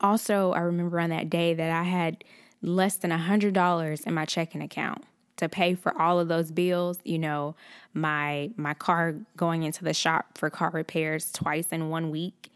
Also, 0.00 0.52
I 0.52 0.60
remember 0.60 1.00
on 1.00 1.10
that 1.10 1.30
day 1.30 1.54
that 1.54 1.70
I 1.70 1.84
had 1.84 2.24
less 2.62 2.96
than 2.96 3.10
$100 3.10 4.06
in 4.06 4.14
my 4.14 4.24
checking 4.24 4.62
account 4.62 5.04
to 5.36 5.48
pay 5.48 5.74
for 5.74 5.96
all 6.00 6.18
of 6.18 6.28
those 6.28 6.50
bills, 6.50 6.98
you 7.04 7.18
know, 7.18 7.54
my 7.92 8.50
my 8.56 8.74
car 8.74 9.14
going 9.36 9.62
into 9.62 9.84
the 9.84 9.94
shop 9.94 10.38
for 10.38 10.50
car 10.50 10.70
repairs 10.70 11.30
twice 11.32 11.68
in 11.70 11.88
one 11.88 12.10
week. 12.10 12.50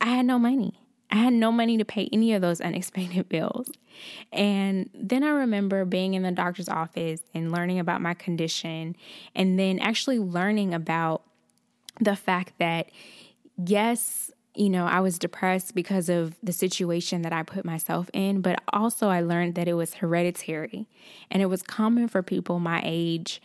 I 0.00 0.06
had 0.06 0.26
no 0.26 0.38
money. 0.38 0.74
I 1.10 1.16
had 1.16 1.32
no 1.32 1.52
money 1.52 1.78
to 1.78 1.84
pay 1.84 2.08
any 2.12 2.32
of 2.34 2.42
those 2.42 2.60
unexpected 2.62 3.28
bills. 3.28 3.70
And 4.32 4.90
then 4.94 5.22
I 5.22 5.28
remember 5.30 5.84
being 5.84 6.14
in 6.14 6.22
the 6.22 6.32
doctor's 6.32 6.68
office 6.68 7.22
and 7.32 7.50
learning 7.52 7.78
about 7.78 8.00
my 8.02 8.14
condition, 8.14 8.96
and 9.34 9.58
then 9.58 9.78
actually 9.78 10.18
learning 10.18 10.74
about 10.74 11.22
the 12.00 12.14
fact 12.14 12.54
that, 12.58 12.90
yes, 13.56 14.30
you 14.54 14.70
know, 14.70 14.86
I 14.86 15.00
was 15.00 15.18
depressed 15.18 15.74
because 15.74 16.08
of 16.08 16.34
the 16.42 16.52
situation 16.52 17.22
that 17.22 17.32
I 17.32 17.42
put 17.42 17.64
myself 17.64 18.10
in, 18.12 18.40
but 18.40 18.60
also 18.72 19.08
I 19.08 19.20
learned 19.20 19.54
that 19.54 19.68
it 19.68 19.74
was 19.74 19.94
hereditary 19.94 20.86
and 21.30 21.42
it 21.42 21.46
was 21.46 21.62
common 21.62 22.08
for 22.08 22.22
people 22.22 22.58
my 22.58 22.80
age 22.84 23.40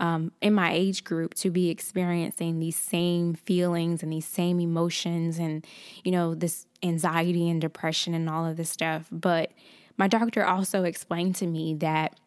um, 0.00 0.32
in 0.40 0.54
my 0.54 0.72
age 0.72 1.04
group 1.04 1.34
to 1.34 1.50
be 1.50 1.68
experiencing 1.68 2.58
these 2.58 2.76
same 2.76 3.34
feelings 3.34 4.02
and 4.02 4.10
these 4.10 4.26
same 4.26 4.58
emotions 4.58 5.38
and, 5.38 5.64
you 6.02 6.10
know, 6.10 6.34
this 6.34 6.66
anxiety 6.82 7.48
and 7.50 7.60
depression 7.60 8.14
and 8.14 8.28
all 8.28 8.46
of 8.46 8.56
this 8.56 8.70
stuff. 8.70 9.06
But 9.12 9.52
my 9.98 10.08
doctor 10.08 10.44
also 10.44 10.84
explained 10.84 11.36
to 11.36 11.46
me 11.46 11.74
that 11.74 12.18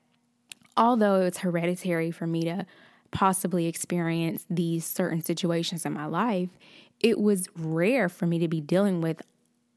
although 0.77 1.21
it's 1.21 1.39
hereditary 1.39 2.11
for 2.11 2.27
me 2.27 2.43
to 2.43 2.67
possibly 3.09 3.65
experience 3.65 4.45
these 4.49 4.85
certain 4.85 5.23
situations 5.23 5.83
in 5.83 5.93
my 5.93 6.05
life, 6.05 6.49
it 6.99 7.19
was 7.19 7.47
rare 7.57 8.07
for 8.07 8.27
me 8.27 8.37
to 8.37 8.47
be 8.47 8.61
dealing 8.61 9.01
with 9.01 9.23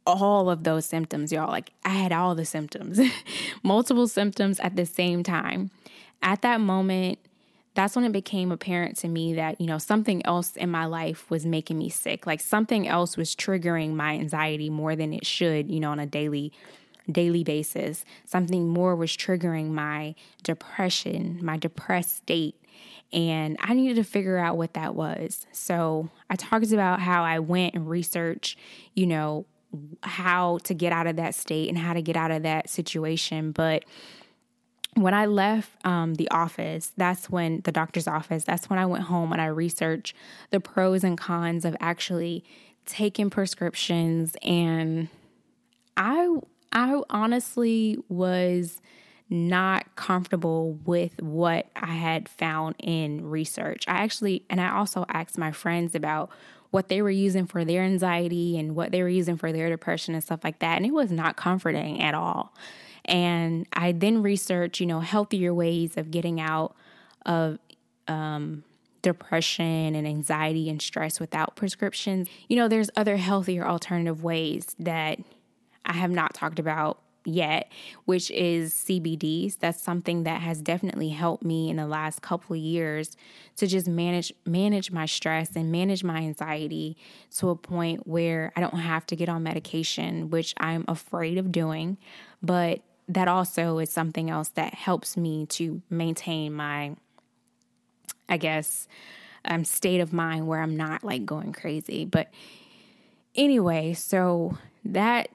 all 0.07 0.51
of 0.51 0.65
those 0.65 0.85
symptoms, 0.85 1.33
y'all. 1.33 1.49
Like 1.49 1.73
I 1.83 1.91
had 1.91 2.13
all 2.13 2.35
the 2.35 2.45
symptoms, 2.45 3.01
multiple 3.63 4.07
symptoms 4.07 4.61
at 4.61 4.77
the 4.77 4.85
same 4.85 5.23
time. 5.23 5.71
At 6.23 6.43
that 6.43 6.61
moment, 6.61 7.19
that's 7.77 7.95
when 7.95 8.05
it 8.05 8.13
became 8.13 8.51
apparent 8.51 8.97
to 8.99 9.09
me 9.09 9.35
that, 9.35 9.61
you 9.61 9.67
know, 9.67 9.79
something 9.79 10.25
else 10.27 10.57
in 10.57 10.71
my 10.71 10.87
life 10.87 11.31
was 11.31 11.47
making 11.47 11.79
me 11.79 11.89
sick. 11.89 12.27
Like 12.27 12.41
something 12.41 12.89
else 12.89 13.17
was 13.17 13.37
triggering 13.37 13.95
my 13.95 14.15
anxiety 14.15 14.71
more 14.71 14.97
than 14.97 15.13
it 15.13 15.27
should, 15.27 15.71
you 15.71 15.79
know, 15.79 15.91
on 15.91 16.01
a 16.01 16.07
daily 16.07 16.53
daily 17.11 17.45
basis. 17.45 18.05
Something 18.25 18.69
more 18.69 18.97
was 18.97 19.17
triggering 19.17 19.71
my 19.71 20.17
depression, 20.43 21.39
my 21.43 21.57
depressed 21.57 22.17
state. 22.17 22.57
And 23.13 23.57
I 23.61 23.75
needed 23.75 23.97
to 23.97 24.05
figure 24.05 24.39
out 24.39 24.57
what 24.57 24.75
that 24.75 24.97
was. 24.97 25.47
So 25.53 26.11
I 26.29 26.35
talked 26.35 26.73
about 26.73 27.01
how 27.01 27.23
I 27.23 27.39
went 27.39 27.75
and 27.75 27.89
researched, 27.89 28.59
you 28.95 29.07
know, 29.07 29.47
how 30.03 30.59
to 30.65 30.75
get 30.75 30.93
out 30.93 31.07
of 31.07 31.17
that 31.17 31.35
state 31.35 31.69
and 31.69 31.79
how 31.79 31.93
to 31.93 32.03
get 32.03 32.17
out 32.17 32.31
of 32.31 32.43
that 32.43 32.69
situation. 32.69 33.53
But 33.53 33.85
when 34.97 35.13
I 35.13 35.27
left 35.27 35.71
um, 35.85 36.15
the 36.15 36.31
office, 36.31 36.93
that's 36.97 37.29
when 37.29 37.61
the 37.65 37.73
doctor's 37.73 38.09
office, 38.09 38.45
that's 38.45 38.71
when 38.71 38.79
I 38.79 38.87
went 38.87 39.05
home 39.05 39.33
and 39.33 39.41
I 39.41 39.47
researched 39.47 40.17
the 40.51 40.61
pros 40.61 41.05
and 41.05 41.19
cons 41.19 41.65
of 41.65 41.77
actually 41.81 42.45
taking 42.87 43.29
prescriptions. 43.29 44.37
And 44.43 45.09
I, 45.97 46.37
I 46.73 47.03
honestly 47.11 47.99
was 48.09 48.81
not 49.29 49.97
comfortable 49.97 50.79
with 50.85 51.21
what 51.21 51.69
I 51.77 51.95
had 51.95 52.29
found 52.29 52.77
in 52.79 53.27
research. 53.29 53.85
I 53.89 54.03
actually, 54.03 54.45
and 54.49 54.61
I 54.61 54.71
also 54.71 55.05
asked 55.09 55.37
my 55.37 55.53
friends 55.53 55.95
about 55.95 56.31
what 56.77 56.89
they 56.89 57.01
were 57.01 57.09
using 57.09 57.47
for 57.47 57.65
their 57.65 57.81
anxiety 57.81 58.59
and 58.59 58.77
what 58.77 58.93
they 58.93 59.03
were 59.03 59.09
using 59.09 59.39
for 59.39 59.51
their 59.51 59.71
depression 59.71 60.13
and 60.13 60.23
stuff 60.23 60.45
like 60.45 60.59
that. 60.59 60.77
And 60.77 60.85
it 60.85 60.93
was 60.93 61.11
not 61.11 61.35
comforting 61.35 62.03
at 62.03 62.13
all. 62.13 62.53
And 63.07 63.67
I 63.73 63.93
then 63.93 64.23
researched, 64.23 64.79
you 64.79 64.85
know, 64.85 65.01
healthier 65.01 65.55
ways 65.55 65.97
of 65.97 66.11
getting 66.11 66.39
out 66.39 66.77
of 67.25 67.59
um, 68.09 68.63
depression 69.01 69.95
and 69.95 70.07
anxiety 70.07 70.69
and 70.69 70.83
stress 70.83 71.19
without 71.19 71.57
prescriptions. 71.57 72.29
You 72.47 72.57
know, 72.57 72.69
there's 72.69 72.91
other 72.95 73.17
healthier 73.17 73.67
alternative 73.67 74.23
ways 74.23 74.77
that 74.79 75.19
I 75.87 75.95
have 75.95 76.11
not 76.11 76.35
talked 76.35 76.59
about 76.59 76.99
yet, 77.27 77.71
which 78.05 78.31
is 78.31 78.75
CBDs. 78.75 79.59
That's 79.59 79.83
something 79.83 80.25
that 80.25 80.41
has 80.41 80.61
definitely 80.61 81.11
helped 81.11 81.45
me 81.45 81.71
in 81.71 81.77
the 81.77 81.87
last 81.87 82.23
couple 82.23 82.55
of 82.55 82.63
years 82.63 83.17
to 83.57 83.67
just 83.67 83.89
manage 83.89 84.33
manage 84.45 84.91
my 84.91 85.07
stress 85.07 85.57
and 85.57 85.73
manage 85.73 86.05
my 86.05 86.19
anxiety 86.19 86.97
to 87.37 87.51
a 87.51 87.57
point 87.57 88.07
where 88.07 88.53
I 88.57 88.61
don't 88.61 88.79
have 88.79 89.07
to 89.07 89.17
get 89.17 89.29
on 89.29 89.43
medication, 89.43 90.31
which 90.31 90.55
I'm 90.59 90.85
afraid 90.89 91.39
of 91.39 91.53
doing, 91.53 91.99
but 92.43 92.83
that 93.09 93.29
also 93.29 93.79
is 93.79 93.91
something 93.91 94.31
else 94.31 94.49
that 94.51 94.75
helps 94.75 95.17
me 95.17 95.47
to 95.47 95.83
maintain 95.89 96.53
my 96.53 96.97
I 98.29 98.37
guess 98.37 98.89
um, 99.45 99.65
state 99.65 100.01
of 100.01 100.13
mind 100.13 100.47
where 100.47 100.61
I'm 100.61 100.77
not 100.77 101.05
like 101.05 101.25
going 101.25 101.53
crazy. 101.53 102.05
But 102.05 102.29
anyway, 103.35 103.95
so 103.95 104.59
that 104.85 105.29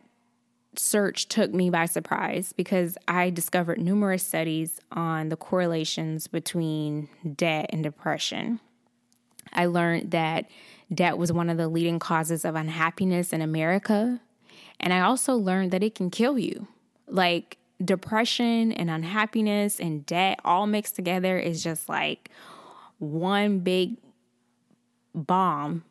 search 0.76 1.28
took 1.28 1.54
me 1.54 1.70
by 1.70 1.86
surprise 1.86 2.54
because 2.56 2.98
I 3.08 3.30
discovered 3.30 3.80
numerous 3.80 4.26
studies 4.26 4.80
on 4.92 5.30
the 5.30 5.36
correlations 5.36 6.28
between 6.28 7.10
debt 7.36 7.68
and 7.70 7.84
depression. 7.84 8.60
I 9.54 9.66
learned 9.66 10.12
that 10.12 10.46
debt 10.94 11.18
was 11.18 11.32
one 11.32 11.50
of 11.50 11.58
the 11.58 11.68
leading 11.68 12.00
causes 12.00 12.46
of 12.46 12.56
unhappiness 12.56 13.34
in 13.34 13.42
America. 13.42 14.22
And 14.80 14.94
I 14.94 15.02
also 15.02 15.36
learned 15.36 15.72
that 15.72 15.84
it 15.84 15.96
can 15.96 16.10
kill 16.10 16.40
you. 16.40 16.68
Like 17.08 17.58
depression 17.84 18.72
and 18.72 18.90
unhappiness 18.90 19.80
and 19.80 20.06
debt 20.06 20.40
all 20.46 20.68
mixed 20.68 20.96
together 20.96 21.38
is 21.38 21.64
just 21.64 21.90
like 21.90 22.30
one 23.00 23.60
big 23.60 23.98
bomb 25.14 25.84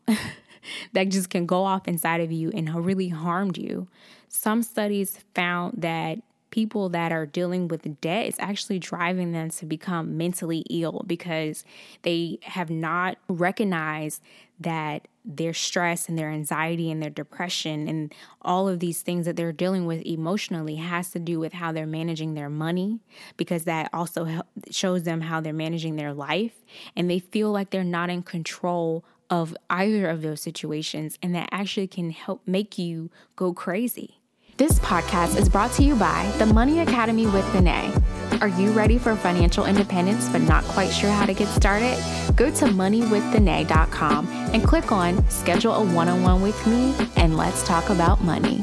that 0.92 1.08
just 1.08 1.28
can 1.30 1.46
go 1.46 1.64
off 1.64 1.86
inside 1.86 2.20
of 2.20 2.32
you 2.32 2.50
and 2.54 2.84
really 2.84 3.08
harmed 3.08 3.58
you. 3.58 3.88
Some 4.32 4.62
studies 4.62 5.18
found 5.34 5.82
that 5.82 6.20
people 6.50 6.88
that 6.90 7.10
are 7.10 7.26
dealing 7.26 7.66
with 7.66 8.00
debt 8.00 8.26
is 8.26 8.36
actually 8.38 8.78
driving 8.78 9.32
them 9.32 9.50
to 9.50 9.66
become 9.66 10.16
mentally 10.16 10.64
ill 10.70 11.04
because 11.06 11.64
they 12.02 12.38
have 12.42 12.70
not 12.70 13.18
recognized 13.28 14.22
that 14.60 15.08
their 15.24 15.52
stress 15.52 16.08
and 16.08 16.16
their 16.16 16.30
anxiety 16.30 16.92
and 16.92 17.02
their 17.02 17.10
depression 17.10 17.88
and 17.88 18.14
all 18.42 18.68
of 18.68 18.78
these 18.78 19.02
things 19.02 19.26
that 19.26 19.34
they're 19.34 19.52
dealing 19.52 19.84
with 19.84 20.00
emotionally 20.06 20.76
has 20.76 21.10
to 21.10 21.18
do 21.18 21.40
with 21.40 21.52
how 21.52 21.72
they're 21.72 21.84
managing 21.84 22.34
their 22.34 22.48
money 22.48 23.00
because 23.36 23.64
that 23.64 23.90
also 23.92 24.42
shows 24.70 25.02
them 25.02 25.22
how 25.22 25.40
they're 25.40 25.52
managing 25.52 25.96
their 25.96 26.14
life 26.14 26.64
and 26.94 27.10
they 27.10 27.18
feel 27.18 27.50
like 27.50 27.70
they're 27.70 27.82
not 27.82 28.10
in 28.10 28.22
control 28.22 29.04
of 29.28 29.56
either 29.70 30.08
of 30.08 30.22
those 30.22 30.40
situations 30.40 31.18
and 31.20 31.34
that 31.34 31.48
actually 31.50 31.86
can 31.86 32.10
help 32.10 32.42
make 32.46 32.78
you 32.78 33.10
go 33.34 33.52
crazy. 33.52 34.19
This 34.60 34.78
podcast 34.80 35.38
is 35.38 35.48
brought 35.48 35.72
to 35.76 35.82
you 35.82 35.94
by 35.96 36.30
the 36.36 36.44
Money 36.44 36.80
Academy 36.80 37.24
with 37.24 37.46
Denay. 37.46 38.42
Are 38.42 38.48
you 38.60 38.72
ready 38.72 38.98
for 38.98 39.16
financial 39.16 39.64
independence 39.64 40.28
but 40.28 40.42
not 40.42 40.64
quite 40.64 40.90
sure 40.90 41.08
how 41.08 41.24
to 41.24 41.32
get 41.32 41.48
started? 41.48 41.96
Go 42.36 42.50
to 42.50 42.66
moneywithdenay.com 42.66 44.28
and 44.28 44.62
click 44.62 44.92
on 44.92 45.26
schedule 45.30 45.72
a 45.72 45.82
one 45.82 46.10
on 46.10 46.22
one 46.22 46.42
with 46.42 46.66
me 46.66 46.94
and 47.16 47.38
let's 47.38 47.66
talk 47.66 47.88
about 47.88 48.22
money. 48.22 48.62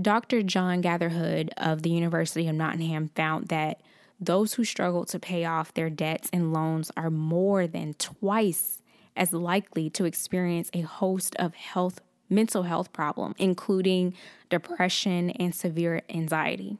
Dr. 0.00 0.42
John 0.42 0.82
Gathergood 0.82 1.50
of 1.58 1.82
the 1.82 1.90
University 1.90 2.48
of 2.48 2.54
Nottingham 2.54 3.08
found 3.08 3.48
that 3.48 3.82
those 4.18 4.54
who 4.54 4.64
struggle 4.64 5.04
to 5.04 5.18
pay 5.18 5.44
off 5.44 5.74
their 5.74 5.90
debts 5.90 6.30
and 6.32 6.54
loans 6.54 6.90
are 6.96 7.10
more 7.10 7.66
than 7.66 7.92
twice 7.98 8.80
as 9.14 9.34
likely 9.34 9.90
to 9.90 10.06
experience 10.06 10.70
a 10.72 10.80
host 10.80 11.36
of 11.36 11.52
health 11.52 12.00
mental 12.30 12.62
health 12.62 12.92
problem, 12.92 13.34
including 13.38 14.14
depression 14.48 15.30
and 15.30 15.54
severe 15.54 16.02
anxiety. 16.08 16.78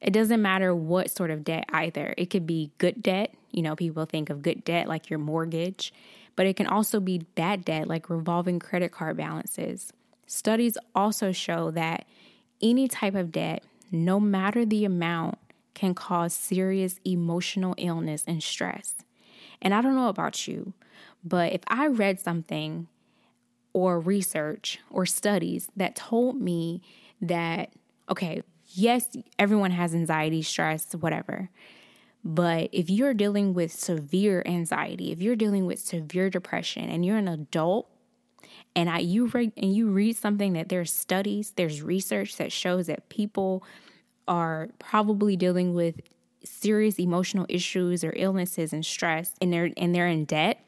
It 0.00 0.12
doesn't 0.12 0.40
matter 0.40 0.74
what 0.74 1.10
sort 1.10 1.30
of 1.30 1.44
debt 1.44 1.64
either. 1.72 2.14
It 2.16 2.30
could 2.30 2.46
be 2.46 2.70
good 2.78 3.02
debt, 3.02 3.34
you 3.50 3.62
know, 3.62 3.74
people 3.74 4.04
think 4.04 4.30
of 4.30 4.42
good 4.42 4.64
debt 4.64 4.88
like 4.88 5.10
your 5.10 5.18
mortgage, 5.18 5.92
but 6.36 6.46
it 6.46 6.56
can 6.56 6.66
also 6.66 7.00
be 7.00 7.18
bad 7.34 7.64
debt 7.64 7.88
like 7.88 8.10
revolving 8.10 8.58
credit 8.58 8.92
card 8.92 9.16
balances. 9.16 9.92
Studies 10.26 10.76
also 10.94 11.32
show 11.32 11.70
that 11.70 12.04
any 12.62 12.88
type 12.88 13.14
of 13.14 13.32
debt, 13.32 13.62
no 13.90 14.20
matter 14.20 14.64
the 14.64 14.84
amount, 14.84 15.38
can 15.74 15.94
cause 15.94 16.32
serious 16.32 17.00
emotional 17.04 17.74
illness 17.78 18.24
and 18.26 18.42
stress. 18.42 18.94
And 19.60 19.72
I 19.74 19.80
don't 19.80 19.94
know 19.94 20.08
about 20.08 20.46
you, 20.46 20.72
but 21.24 21.52
if 21.52 21.60
I 21.68 21.86
read 21.86 22.20
something 22.20 22.88
or 23.76 24.00
research 24.00 24.78
or 24.88 25.04
studies 25.04 25.68
that 25.76 25.94
told 25.94 26.40
me 26.40 26.80
that, 27.20 27.70
okay, 28.10 28.40
yes, 28.68 29.14
everyone 29.38 29.70
has 29.70 29.94
anxiety, 29.94 30.40
stress, 30.40 30.94
whatever. 30.94 31.50
But 32.24 32.70
if 32.72 32.88
you're 32.88 33.12
dealing 33.12 33.52
with 33.52 33.70
severe 33.70 34.42
anxiety, 34.46 35.12
if 35.12 35.20
you're 35.20 35.36
dealing 35.36 35.66
with 35.66 35.78
severe 35.78 36.30
depression 36.30 36.88
and 36.88 37.04
you're 37.04 37.18
an 37.18 37.28
adult 37.28 37.90
and 38.74 38.88
I 38.88 39.00
you 39.00 39.26
read 39.26 39.52
and 39.58 39.76
you 39.76 39.90
read 39.90 40.16
something 40.16 40.54
that 40.54 40.70
there's 40.70 40.90
studies, 40.90 41.52
there's 41.56 41.82
research 41.82 42.36
that 42.36 42.52
shows 42.52 42.86
that 42.86 43.10
people 43.10 43.62
are 44.26 44.70
probably 44.78 45.36
dealing 45.36 45.74
with 45.74 46.00
serious 46.42 46.98
emotional 46.98 47.44
issues 47.50 48.02
or 48.02 48.14
illnesses 48.16 48.72
and 48.72 48.86
stress 48.86 49.34
and 49.42 49.52
they're 49.52 49.68
and 49.76 49.94
they're 49.94 50.08
in 50.08 50.24
debt, 50.24 50.65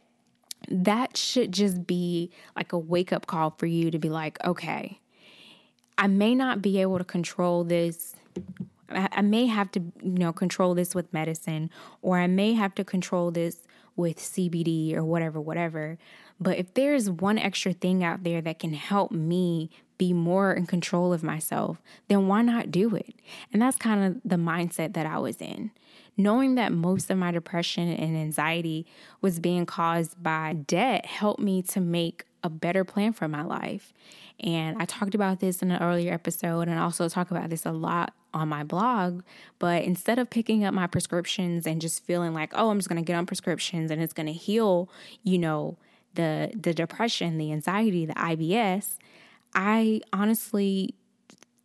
that 0.69 1.17
should 1.17 1.53
just 1.53 1.87
be 1.87 2.31
like 2.57 2.73
a 2.73 2.79
wake 2.79 3.13
up 3.13 3.27
call 3.27 3.55
for 3.59 3.67
you 3.67 3.91
to 3.91 3.99
be 3.99 4.09
like, 4.09 4.39
okay, 4.45 5.01
I 5.97 6.07
may 6.07 6.35
not 6.35 6.63
be 6.63 6.81
able 6.81 6.99
to 6.99 7.05
control 7.05 7.65
this. 7.65 8.15
I, 8.91 9.21
may 9.21 9.47
have 9.47 9.71
to, 9.73 9.81
you 9.81 10.19
know, 10.19 10.33
control 10.33 10.75
this 10.75 10.95
with 10.95 11.13
medicine, 11.13 11.71
or 12.01 12.19
I 12.19 12.27
may 12.27 12.55
have 12.55 12.75
to 12.77 12.85
control 12.85 13.31
this 13.31 13.67
with 13.97 14.17
CBD 14.19 14.95
or 14.95 15.05
whatever, 15.05 15.41
whatever. 15.41 15.99
But 16.41 16.57
if 16.57 16.73
there's 16.75 17.11
one 17.11 17.37
extra 17.37 17.73
thing 17.73 18.03
out 18.03 18.23
there 18.23 18.41
that 18.41 18.59
can 18.59 18.73
help 18.73 19.11
me 19.11 19.71
be 19.99 20.13
more 20.13 20.53
in 20.53 20.67
control 20.67 21.13
of 21.13 21.23
myself, 21.23 21.83
then 22.07 22.29
why 22.29 22.43
not 22.43 22.71
do 22.71 22.95
it? 22.95 23.15
And 23.53 23.61
that's 23.61 23.77
kind 23.77 24.05
of 24.05 24.23
the 24.25 24.37
mindset 24.37 24.95
that 24.95 25.05
I 25.05 25.19
was 25.19 25.43
in. 25.43 25.73
Knowing 26.19 26.57
that 26.57 26.73
most 26.73 27.09
of 27.11 27.17
my 27.17 27.31
depression 27.31 27.89
and 27.89 28.17
anxiety 28.17 28.85
was 29.23 29.39
being 29.41 29.65
caused 29.65 30.21
by 30.23 30.53
debt 30.53 31.07
helped 31.07 31.41
me 31.41 31.63
to 31.63 31.81
make 31.81 32.25
a 32.43 32.51
better 32.51 32.85
plan 32.85 33.13
for 33.13 33.29
my 33.29 33.43
life. 33.43 33.93
And 34.41 34.81
I 34.81 34.85
talked 34.85 35.15
about 35.15 35.41
this 35.41 35.63
in 35.63 35.71
an 35.71 35.83
earlier 35.83 36.13
episode, 36.13 36.69
and 36.69 36.79
I 36.79 36.83
also 36.83 37.09
talk 37.09 37.31
about 37.31 37.51
this 37.51 37.65
a 37.65 37.73
lot 37.73 38.13
on 38.35 38.49
my 38.49 38.63
blog. 38.63 39.23
But 39.59 39.85
instead 39.85 40.19
of 40.19 40.29
picking 40.29 40.65
up 40.65 40.75
my 40.75 40.87
prescriptions 40.87 41.67
and 41.67 41.81
just 41.81 42.05
feeling 42.05 42.35
like, 42.35 42.53
oh, 42.55 42.71
I'm 42.71 42.79
just 42.79 42.89
going 42.89 43.03
to 43.03 43.07
get 43.07 43.17
on 43.17 43.27
prescriptions 43.27 43.91
and 43.91 44.03
it's 44.03 44.13
going 44.13 44.27
to 44.27 44.33
heal, 44.33 44.89
you 45.23 45.39
know, 45.39 45.79
the 46.15 46.51
the 46.59 46.75
depression, 46.75 47.39
the 47.39 47.53
anxiety, 47.53 48.07
the 48.07 48.15
IBS, 48.15 48.99
I 49.55 50.01
honestly 50.13 50.95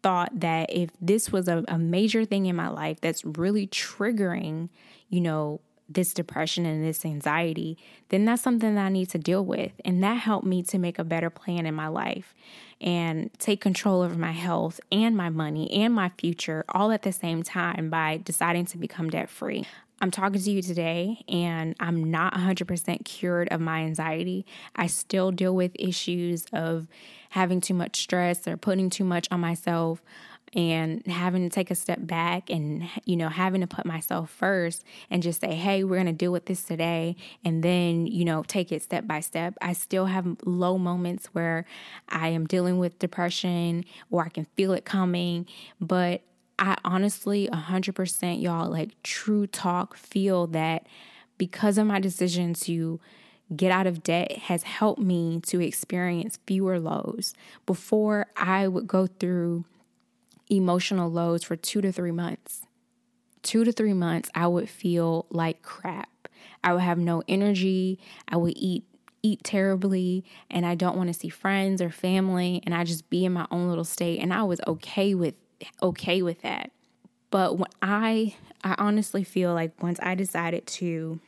thought 0.03 0.41
that 0.41 0.69
if 0.71 0.91
this 1.01 1.31
was 1.31 1.47
a, 1.47 1.63
a 1.67 1.79
major 1.79 2.25
thing 2.25 2.45
in 2.45 2.55
my 2.55 2.67
life 2.67 3.01
that's 3.01 3.25
really 3.25 3.67
triggering, 3.67 4.69
you 5.09 5.21
know, 5.21 5.61
this 5.89 6.13
depression 6.13 6.65
and 6.65 6.83
this 6.83 7.05
anxiety, 7.05 7.77
then 8.09 8.25
that's 8.25 8.41
something 8.41 8.75
that 8.75 8.85
I 8.85 8.89
need 8.89 9.09
to 9.09 9.17
deal 9.17 9.43
with. 9.43 9.73
And 9.83 10.03
that 10.03 10.15
helped 10.15 10.45
me 10.45 10.63
to 10.63 10.77
make 10.77 10.99
a 10.99 11.03
better 11.03 11.29
plan 11.29 11.65
in 11.65 11.75
my 11.75 11.87
life 11.87 12.33
and 12.81 13.29
take 13.39 13.61
control 13.61 14.01
over 14.01 14.15
my 14.15 14.31
health 14.31 14.79
and 14.91 15.15
my 15.15 15.29
money 15.29 15.71
and 15.71 15.93
my 15.93 16.09
future 16.17 16.65
all 16.69 16.91
at 16.91 17.03
the 17.03 17.11
same 17.11 17.43
time 17.43 17.89
by 17.89 18.19
deciding 18.23 18.65
to 18.67 18.77
become 18.77 19.09
debt 19.09 19.29
free. 19.29 19.65
I'm 20.01 20.11
talking 20.11 20.41
to 20.41 20.51
you 20.51 20.61
today 20.61 21.23
and 21.29 21.75
I'm 21.79 22.11
not 22.11 22.33
100% 22.33 23.05
cured 23.05 23.47
of 23.53 23.61
my 23.61 23.83
anxiety. 23.83 24.45
I 24.75 24.87
still 24.87 25.31
deal 25.31 25.55
with 25.55 25.71
issues 25.75 26.45
of 26.51 26.87
having 27.29 27.61
too 27.61 27.73
much 27.73 28.01
stress 28.01 28.45
or 28.45 28.57
putting 28.57 28.89
too 28.89 29.05
much 29.05 29.29
on 29.31 29.39
myself 29.39 30.03
and 30.53 31.05
having 31.07 31.47
to 31.47 31.53
take 31.53 31.71
a 31.71 31.75
step 31.75 31.99
back 32.01 32.49
and 32.49 32.87
you 33.05 33.15
know 33.15 33.29
having 33.29 33.61
to 33.61 33.67
put 33.67 33.85
myself 33.85 34.29
first 34.29 34.83
and 35.09 35.23
just 35.23 35.41
say 35.41 35.55
hey 35.55 35.83
we're 35.83 35.95
going 35.95 36.05
to 36.05 36.11
deal 36.11 36.31
with 36.31 36.45
this 36.45 36.63
today 36.63 37.15
and 37.43 37.63
then 37.63 38.05
you 38.05 38.23
know 38.23 38.43
take 38.47 38.71
it 38.71 38.81
step 38.81 39.07
by 39.07 39.19
step 39.19 39.55
i 39.61 39.73
still 39.73 40.05
have 40.05 40.25
low 40.45 40.77
moments 40.77 41.27
where 41.27 41.65
i 42.09 42.27
am 42.27 42.45
dealing 42.45 42.77
with 42.77 42.99
depression 42.99 43.83
or 44.11 44.23
i 44.23 44.29
can 44.29 44.45
feel 44.55 44.73
it 44.73 44.85
coming 44.85 45.45
but 45.79 46.21
i 46.59 46.75
honestly 46.85 47.49
100% 47.51 48.41
y'all 48.41 48.69
like 48.69 48.91
true 49.03 49.47
talk 49.47 49.95
feel 49.95 50.47
that 50.47 50.85
because 51.37 51.77
of 51.77 51.87
my 51.87 51.99
decision 51.99 52.53
to 52.53 52.99
get 53.55 53.71
out 53.71 53.87
of 53.87 54.03
debt 54.03 54.31
has 54.33 54.63
helped 54.63 55.01
me 55.01 55.39
to 55.41 55.61
experience 55.61 56.39
fewer 56.45 56.79
lows. 56.79 57.33
Before 57.65 58.27
I 58.35 58.67
would 58.67 58.87
go 58.87 59.07
through 59.07 59.65
emotional 60.49 61.09
lows 61.09 61.43
for 61.43 61.55
two 61.55 61.81
to 61.81 61.91
three 61.91 62.11
months. 62.11 62.65
Two 63.41 63.63
to 63.63 63.71
three 63.71 63.93
months, 63.93 64.29
I 64.33 64.47
would 64.47 64.69
feel 64.69 65.25
like 65.29 65.61
crap. 65.61 66.09
I 66.63 66.73
would 66.73 66.81
have 66.83 66.97
no 66.97 67.23
energy. 67.27 67.99
I 68.27 68.37
would 68.37 68.53
eat 68.55 68.83
eat 69.25 69.41
terribly 69.41 70.25
and 70.51 70.65
I 70.65 70.75
don't 70.75 70.97
want 70.97 71.07
to 71.07 71.13
see 71.13 71.29
friends 71.29 71.81
or 71.81 71.89
family 71.89 72.61
and 72.65 72.75
I 72.75 72.83
just 72.83 73.09
be 73.09 73.23
in 73.23 73.31
my 73.31 73.47
own 73.51 73.69
little 73.69 73.85
state 73.85 74.19
and 74.19 74.33
I 74.33 74.43
was 74.43 74.59
okay 74.67 75.15
with 75.15 75.35
okay 75.81 76.21
with 76.21 76.41
that. 76.41 76.71
But 77.31 77.57
when 77.57 77.69
I 77.81 78.35
I 78.63 78.75
honestly 78.77 79.23
feel 79.23 79.53
like 79.53 79.81
once 79.81 79.99
I 80.03 80.15
decided 80.15 80.67
to 80.67 81.21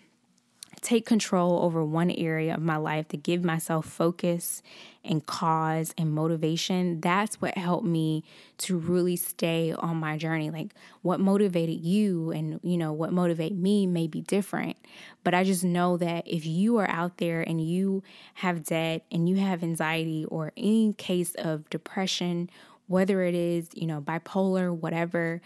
take 0.85 1.05
control 1.05 1.63
over 1.63 1.83
one 1.83 2.11
area 2.11 2.53
of 2.53 2.61
my 2.61 2.77
life 2.77 3.07
to 3.07 3.17
give 3.17 3.43
myself 3.43 3.87
focus 3.87 4.61
and 5.03 5.25
cause 5.25 5.93
and 5.97 6.11
motivation, 6.11 7.01
that's 7.01 7.41
what 7.41 7.57
helped 7.57 7.85
me 7.85 8.23
to 8.59 8.77
really 8.77 9.15
stay 9.15 9.73
on 9.73 9.97
my 9.97 10.15
journey. 10.15 10.51
Like 10.51 10.73
what 11.01 11.19
motivated 11.19 11.83
you 11.83 12.29
and, 12.31 12.59
you 12.63 12.77
know, 12.77 12.93
what 12.93 13.11
motivated 13.11 13.57
me 13.57 13.87
may 13.87 14.05
be 14.05 14.21
different. 14.21 14.77
But 15.23 15.33
I 15.33 15.43
just 15.43 15.63
know 15.63 15.97
that 15.97 16.27
if 16.27 16.45
you 16.45 16.77
are 16.77 16.89
out 16.89 17.17
there 17.17 17.41
and 17.41 17.59
you 17.59 18.03
have 18.35 18.63
debt 18.63 19.03
and 19.11 19.27
you 19.27 19.37
have 19.37 19.63
anxiety 19.63 20.25
or 20.25 20.51
any 20.55 20.93
case 20.93 21.33
of 21.35 21.67
depression, 21.71 22.49
whether 22.87 23.23
it 23.23 23.33
is, 23.33 23.69
you 23.73 23.87
know, 23.87 24.01
bipolar, 24.01 24.75
whatever, 24.75 25.41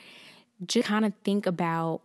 just 0.67 0.87
kind 0.87 1.05
of 1.05 1.13
think 1.23 1.45
about 1.45 2.01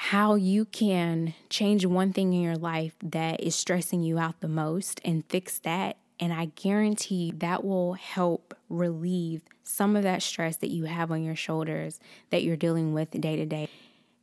how 0.00 0.36
you 0.36 0.64
can 0.64 1.34
change 1.50 1.84
one 1.84 2.12
thing 2.12 2.32
in 2.32 2.40
your 2.40 2.56
life 2.56 2.94
that 3.02 3.40
is 3.40 3.56
stressing 3.56 4.00
you 4.00 4.16
out 4.16 4.40
the 4.40 4.46
most 4.46 5.00
and 5.04 5.24
fix 5.28 5.58
that. 5.58 5.96
And 6.20 6.32
I 6.32 6.52
guarantee 6.54 7.32
that 7.38 7.64
will 7.64 7.94
help 7.94 8.54
relieve 8.68 9.42
some 9.64 9.96
of 9.96 10.04
that 10.04 10.22
stress 10.22 10.54
that 10.58 10.70
you 10.70 10.84
have 10.84 11.10
on 11.10 11.24
your 11.24 11.34
shoulders 11.34 11.98
that 12.30 12.44
you're 12.44 12.56
dealing 12.56 12.92
with 12.92 13.10
day 13.20 13.34
to 13.34 13.44
day. 13.44 13.68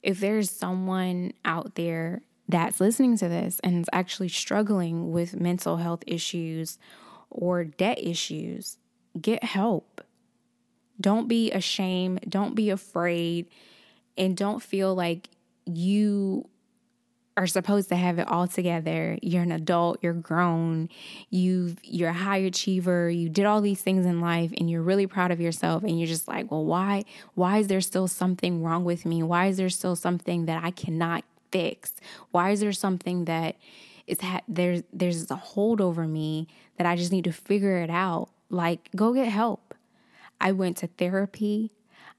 If 0.01 0.21
there's 0.21 0.49
someone 0.49 1.33
out 1.43 1.75
there 1.75 2.21
that's 2.47 2.79
listening 2.79 3.17
to 3.17 3.27
this 3.27 3.59
and 3.61 3.77
is 3.77 3.89
actually 3.91 4.29
struggling 4.29 5.11
with 5.11 5.41
mental 5.41 5.75
health 5.75 6.05
issues 6.07 6.79
or 7.29 7.65
debt 7.65 7.99
issues, 8.01 8.77
get 9.19 9.43
help. 9.43 9.99
Don't 11.01 11.27
be 11.27 11.51
ashamed, 11.51 12.21
don't 12.29 12.55
be 12.55 12.69
afraid, 12.69 13.47
and 14.17 14.37
don't 14.37 14.63
feel 14.63 14.95
like 14.95 15.27
you 15.65 16.47
are 17.37 17.47
supposed 17.47 17.89
to 17.89 17.95
have 17.95 18.17
it 18.17 18.27
all 18.27 18.47
together. 18.47 19.17
You're 19.21 19.43
an 19.43 19.51
adult, 19.51 19.99
you're 20.01 20.13
grown, 20.13 20.89
you've 21.29 21.77
you're 21.83 22.09
a 22.09 22.13
high 22.13 22.37
achiever, 22.37 23.09
you 23.09 23.27
did 23.27 23.45
all 23.45 23.59
these 23.61 23.81
things 23.81 24.05
in 24.05 24.21
life 24.21 24.51
and 24.57 24.69
you're 24.69 24.81
really 24.81 25.05
proud 25.05 25.31
of 25.31 25.41
yourself 25.41 25.83
and 25.83 25.99
you're 25.99 26.07
just 26.07 26.27
like, 26.27 26.49
"Well, 26.49 26.63
why 26.63 27.03
why 27.33 27.57
is 27.57 27.67
there 27.67 27.81
still 27.81 28.07
something 28.07 28.63
wrong 28.63 28.85
with 28.85 29.05
me? 29.05 29.21
Why 29.21 29.47
is 29.47 29.57
there 29.57 29.69
still 29.69 29.95
something 29.95 30.45
that 30.45 30.63
I 30.63 30.71
cannot 30.71 31.25
fix? 31.51 31.93
Why 32.31 32.51
is 32.51 32.61
there 32.61 32.71
something 32.71 33.25
that 33.25 33.57
is 34.07 34.21
ha- 34.21 34.41
there's 34.47 34.83
there's 34.93 35.29
a 35.29 35.35
hold 35.35 35.81
over 35.81 36.07
me 36.07 36.47
that 36.77 36.87
I 36.87 36.95
just 36.95 37.11
need 37.11 37.25
to 37.25 37.33
figure 37.33 37.77
it 37.77 37.89
out?" 37.89 38.29
Like, 38.49 38.89
go 38.95 39.13
get 39.13 39.27
help. 39.27 39.73
I 40.39 40.51
went 40.53 40.77
to 40.77 40.87
therapy. 40.87 41.71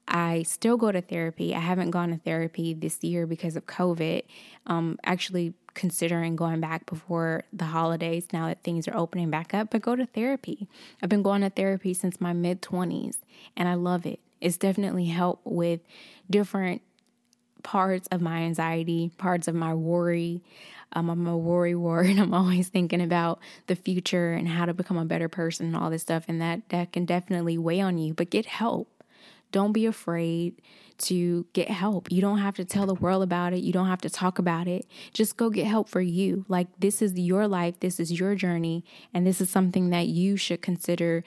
I 0.07 0.43
still 0.43 0.77
go 0.77 0.91
to 0.91 1.01
therapy. 1.01 1.53
I 1.53 1.59
haven't 1.59 1.91
gone 1.91 2.09
to 2.09 2.17
therapy 2.17 2.73
this 2.73 3.03
year 3.03 3.27
because 3.27 3.55
of 3.55 3.65
COVID. 3.65 4.23
Um, 4.65 4.97
actually, 5.03 5.53
considering 5.73 6.35
going 6.35 6.59
back 6.59 6.85
before 6.87 7.43
the 7.53 7.65
holidays 7.65 8.27
now 8.33 8.47
that 8.47 8.63
things 8.63 8.87
are 8.87 8.97
opening 8.97 9.29
back 9.29 9.53
up, 9.53 9.69
but 9.69 9.81
go 9.81 9.95
to 9.95 10.05
therapy. 10.07 10.67
I've 11.01 11.09
been 11.09 11.21
going 11.21 11.41
to 11.41 11.51
therapy 11.51 11.93
since 11.93 12.19
my 12.19 12.33
mid 12.33 12.61
20s 12.61 13.17
and 13.55 13.69
I 13.69 13.75
love 13.75 14.05
it. 14.05 14.19
It's 14.41 14.57
definitely 14.57 15.05
helped 15.05 15.45
with 15.45 15.81
different 16.29 16.81
parts 17.61 18.07
of 18.11 18.21
my 18.21 18.39
anxiety, 18.39 19.11
parts 19.17 19.47
of 19.47 19.53
my 19.53 19.73
worry. 19.73 20.41
Um, 20.93 21.09
I'm 21.09 21.27
a 21.27 21.37
worry 21.37 21.75
ward. 21.75 22.07
I'm 22.17 22.33
always 22.33 22.69
thinking 22.69 23.01
about 23.01 23.39
the 23.67 23.75
future 23.75 24.33
and 24.33 24.47
how 24.47 24.65
to 24.65 24.73
become 24.73 24.97
a 24.97 25.05
better 25.05 25.29
person 25.29 25.67
and 25.67 25.75
all 25.75 25.91
this 25.91 26.01
stuff. 26.01 26.23
And 26.27 26.41
that, 26.41 26.69
that 26.69 26.91
can 26.91 27.05
definitely 27.05 27.57
weigh 27.57 27.81
on 27.81 27.97
you, 27.97 28.13
but 28.13 28.31
get 28.31 28.47
help. 28.47 28.89
Don't 29.51 29.71
be 29.71 29.85
afraid 29.85 30.61
to 30.97 31.45
get 31.53 31.69
help. 31.69 32.11
You 32.11 32.21
don't 32.21 32.39
have 32.39 32.55
to 32.55 32.65
tell 32.65 32.85
the 32.85 32.93
world 32.93 33.23
about 33.23 33.53
it. 33.53 33.59
You 33.59 33.71
don't 33.71 33.87
have 33.87 34.01
to 34.01 34.09
talk 34.09 34.39
about 34.39 34.67
it. 34.67 34.85
Just 35.13 35.37
go 35.37 35.49
get 35.49 35.67
help 35.67 35.89
for 35.89 36.01
you. 36.01 36.45
Like, 36.47 36.67
this 36.79 37.01
is 37.01 37.17
your 37.17 37.47
life, 37.47 37.79
this 37.79 37.99
is 37.99 38.19
your 38.19 38.35
journey, 38.35 38.83
and 39.13 39.25
this 39.25 39.39
is 39.39 39.49
something 39.49 39.89
that 39.91 40.07
you 40.07 40.37
should 40.37 40.61
consider 40.61 41.23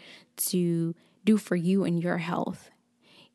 to 0.49 0.95
do 1.25 1.37
for 1.37 1.57
you 1.57 1.85
and 1.85 2.03
your 2.03 2.19
health. 2.19 2.71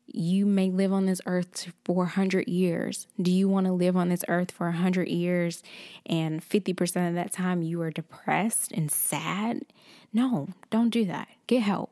You 0.06 0.46
may 0.46 0.70
live 0.70 0.92
on 0.92 1.06
this 1.06 1.20
earth 1.26 1.72
for 1.84 1.96
100 1.96 2.46
years. 2.46 3.06
Do 3.20 3.32
you 3.32 3.48
want 3.48 3.66
to 3.66 3.72
live 3.72 3.96
on 3.96 4.08
this 4.08 4.24
earth 4.28 4.52
for 4.52 4.66
100 4.66 5.08
years 5.08 5.62
and 6.04 6.40
50% 6.48 7.08
of 7.08 7.14
that 7.14 7.32
time 7.32 7.62
you 7.62 7.80
are 7.82 7.90
depressed 7.90 8.70
and 8.72 8.90
sad? 8.90 9.62
No, 10.12 10.48
don't 10.70 10.90
do 10.90 11.04
that. 11.06 11.28
Get 11.48 11.62
help. 11.62 11.90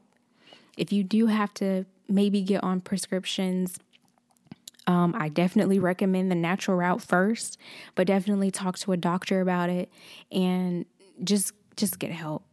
If 0.76 0.92
you 0.92 1.02
do 1.02 1.26
have 1.26 1.52
to 1.54 1.86
maybe 2.08 2.42
get 2.42 2.62
on 2.62 2.80
prescriptions. 2.80 3.78
Um, 4.86 5.14
I 5.16 5.28
definitely 5.28 5.78
recommend 5.78 6.30
the 6.30 6.34
natural 6.34 6.76
route 6.76 7.02
first, 7.02 7.58
but 7.94 8.06
definitely 8.06 8.50
talk 8.50 8.78
to 8.80 8.92
a 8.92 8.96
doctor 8.96 9.40
about 9.40 9.70
it 9.70 9.90
and 10.30 10.84
just 11.22 11.52
just 11.76 11.98
get 11.98 12.12
help. 12.12 12.44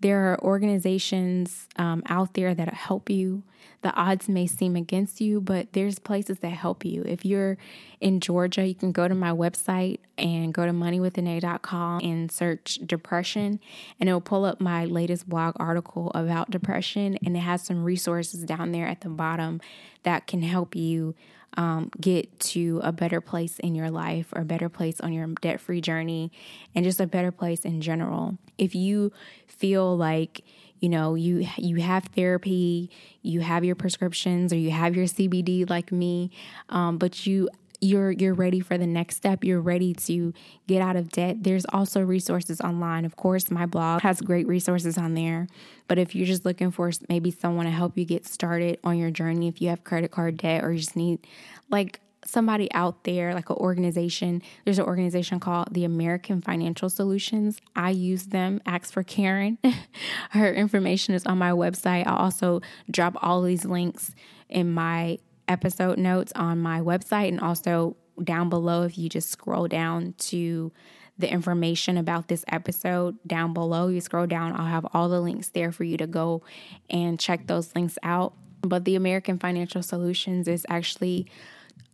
There 0.00 0.32
are 0.32 0.40
organizations 0.42 1.68
um, 1.76 2.02
out 2.06 2.34
there 2.34 2.54
that 2.54 2.72
help 2.72 3.10
you. 3.10 3.42
The 3.82 3.92
odds 3.94 4.28
may 4.28 4.46
seem 4.46 4.76
against 4.76 5.20
you, 5.20 5.40
but 5.40 5.72
there's 5.72 5.98
places 5.98 6.38
that 6.40 6.50
help 6.50 6.84
you. 6.84 7.02
If 7.04 7.24
you're 7.24 7.58
in 8.00 8.20
Georgia, 8.20 8.66
you 8.66 8.74
can 8.74 8.92
go 8.92 9.08
to 9.08 9.14
my 9.14 9.30
website 9.30 9.98
and 10.16 10.54
go 10.54 10.66
to 10.66 10.72
moneywithdenay.com 10.72 12.00
and 12.02 12.30
search 12.30 12.80
depression, 12.86 13.60
and 13.98 14.08
it'll 14.08 14.20
pull 14.20 14.44
up 14.44 14.60
my 14.60 14.84
latest 14.84 15.28
blog 15.28 15.54
article 15.58 16.12
about 16.14 16.50
depression. 16.50 17.18
And 17.24 17.36
it 17.36 17.40
has 17.40 17.62
some 17.62 17.82
resources 17.82 18.44
down 18.44 18.72
there 18.72 18.86
at 18.86 19.00
the 19.00 19.08
bottom 19.08 19.60
that 20.04 20.26
can 20.26 20.42
help 20.42 20.76
you 20.76 21.14
um, 21.56 21.90
get 22.00 22.38
to 22.40 22.80
a 22.84 22.92
better 22.92 23.20
place 23.20 23.58
in 23.58 23.74
your 23.74 23.90
life 23.90 24.32
or 24.34 24.42
a 24.42 24.44
better 24.44 24.68
place 24.68 25.00
on 25.00 25.12
your 25.12 25.26
debt 25.40 25.60
free 25.60 25.80
journey 25.80 26.30
and 26.74 26.84
just 26.84 27.00
a 27.00 27.06
better 27.06 27.32
place 27.32 27.64
in 27.64 27.80
general. 27.80 28.38
If 28.58 28.74
you 28.74 29.12
feel 29.46 29.96
like 29.96 30.44
you 30.80 30.88
know 30.88 31.14
you 31.16 31.46
you 31.56 31.76
have 31.76 32.04
therapy 32.04 32.88
you 33.22 33.40
have 33.40 33.64
your 33.64 33.74
prescriptions 33.74 34.52
or 34.52 34.56
you 34.56 34.70
have 34.70 34.94
your 34.94 35.06
cbd 35.06 35.68
like 35.68 35.90
me 35.90 36.30
um, 36.68 36.98
but 36.98 37.26
you 37.26 37.48
you're 37.80 38.10
you're 38.10 38.34
ready 38.34 38.60
for 38.60 38.76
the 38.76 38.86
next 38.86 39.16
step 39.16 39.44
you're 39.44 39.60
ready 39.60 39.94
to 39.94 40.32
get 40.66 40.82
out 40.82 40.96
of 40.96 41.10
debt 41.10 41.36
there's 41.42 41.64
also 41.72 42.00
resources 42.00 42.60
online 42.60 43.04
of 43.04 43.16
course 43.16 43.50
my 43.50 43.66
blog 43.66 44.00
has 44.00 44.20
great 44.20 44.46
resources 44.46 44.98
on 44.98 45.14
there 45.14 45.46
but 45.86 45.98
if 45.98 46.14
you're 46.14 46.26
just 46.26 46.44
looking 46.44 46.70
for 46.70 46.90
maybe 47.08 47.30
someone 47.30 47.66
to 47.66 47.70
help 47.70 47.96
you 47.96 48.04
get 48.04 48.26
started 48.26 48.78
on 48.82 48.98
your 48.98 49.10
journey 49.10 49.48
if 49.48 49.62
you 49.62 49.68
have 49.68 49.84
credit 49.84 50.10
card 50.10 50.36
debt 50.36 50.64
or 50.64 50.72
you 50.72 50.78
just 50.78 50.96
need 50.96 51.26
like 51.70 52.00
somebody 52.24 52.70
out 52.72 53.04
there, 53.04 53.34
like 53.34 53.48
an 53.48 53.56
organization. 53.56 54.42
There's 54.64 54.78
an 54.78 54.84
organization 54.84 55.40
called 55.40 55.68
the 55.72 55.84
American 55.84 56.42
Financial 56.42 56.90
Solutions. 56.90 57.60
I 57.74 57.90
use 57.90 58.26
them. 58.26 58.60
Ask 58.66 58.92
for 58.92 59.02
Karin. 59.02 59.58
Her 60.30 60.52
information 60.52 61.14
is 61.14 61.24
on 61.26 61.38
my 61.38 61.52
website. 61.52 62.06
I'll 62.06 62.16
also 62.16 62.60
drop 62.90 63.16
all 63.22 63.42
these 63.42 63.64
links 63.64 64.14
in 64.48 64.72
my 64.72 65.18
episode 65.48 65.98
notes 65.98 66.32
on 66.34 66.58
my 66.58 66.80
website 66.80 67.28
and 67.28 67.40
also 67.40 67.96
down 68.22 68.48
below 68.48 68.82
if 68.82 68.98
you 68.98 69.08
just 69.08 69.30
scroll 69.30 69.68
down 69.68 70.14
to 70.18 70.72
the 71.18 71.30
information 71.30 71.96
about 71.96 72.28
this 72.28 72.44
episode 72.48 73.16
down 73.26 73.52
below 73.52 73.88
you 73.88 74.00
scroll 74.00 74.26
down 74.26 74.52
i'll 74.52 74.66
have 74.66 74.86
all 74.92 75.08
the 75.08 75.20
links 75.20 75.48
there 75.50 75.72
for 75.72 75.84
you 75.84 75.96
to 75.96 76.06
go 76.06 76.42
and 76.90 77.18
check 77.18 77.46
those 77.46 77.74
links 77.74 77.96
out 78.02 78.34
but 78.62 78.84
the 78.84 78.96
american 78.96 79.38
financial 79.38 79.82
solutions 79.82 80.48
is 80.48 80.66
actually 80.68 81.26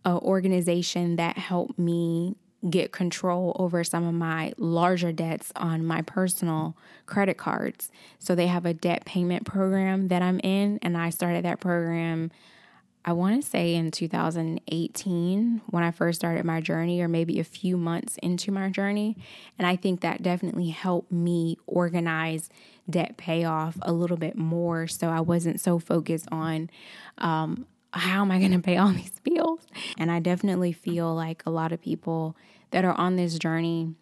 an 0.03 0.17
organization 0.17 1.15
that 1.15 1.37
helped 1.37 1.77
me 1.77 2.35
get 2.69 2.91
control 2.91 3.55
over 3.59 3.83
some 3.83 4.07
of 4.07 4.13
my 4.13 4.53
larger 4.57 5.11
debts 5.11 5.51
on 5.55 5.85
my 5.85 6.01
personal 6.01 6.75
credit 7.05 7.37
cards. 7.37 7.91
So 8.19 8.33
they 8.33 8.47
have 8.47 8.65
a 8.65 8.73
debt 8.73 9.05
payment 9.05 9.45
program 9.45 10.07
that 10.07 10.21
I'm 10.21 10.39
in, 10.39 10.79
and 10.81 10.97
I 10.97 11.09
started 11.09 11.45
that 11.45 11.59
program 11.59 12.31
I 13.07 13.13
want 13.13 13.41
to 13.41 13.47
say 13.47 13.75
in 13.75 13.91
2018 13.91 15.61
when 15.67 15.83
I 15.83 15.91
first 15.91 16.19
started 16.19 16.43
my 16.43 16.59
journey, 16.59 17.01
or 17.01 17.07
maybe 17.07 17.39
a 17.39 17.43
few 17.43 17.77
months 17.77 18.17
into 18.23 18.51
my 18.51 18.69
journey. 18.69 19.15
And 19.59 19.67
I 19.67 19.75
think 19.75 20.01
that 20.01 20.23
definitely 20.23 20.69
helped 20.69 21.11
me 21.11 21.59
organize 21.67 22.49
debt 22.89 23.15
payoff 23.15 23.77
a 23.83 23.93
little 23.93 24.17
bit 24.17 24.35
more. 24.35 24.87
So 24.87 25.09
I 25.09 25.21
wasn't 25.21 25.61
so 25.61 25.77
focused 25.77 26.27
on, 26.31 26.71
um, 27.19 27.67
how 27.93 28.21
am 28.21 28.31
I 28.31 28.39
going 28.39 28.53
to 28.53 28.59
pay 28.59 28.77
all 28.77 28.89
these 28.91 29.19
bills? 29.23 29.61
And 29.99 30.11
I 30.11 30.19
definitely 30.19 30.73
feel 30.73 31.13
like 31.13 31.43
a 31.45 31.51
lot 31.51 31.71
of 31.71 31.79
people 31.79 32.35
that 32.71 32.83
are 32.83 32.99
on 32.99 33.17
this 33.17 33.37
journey 33.37 33.93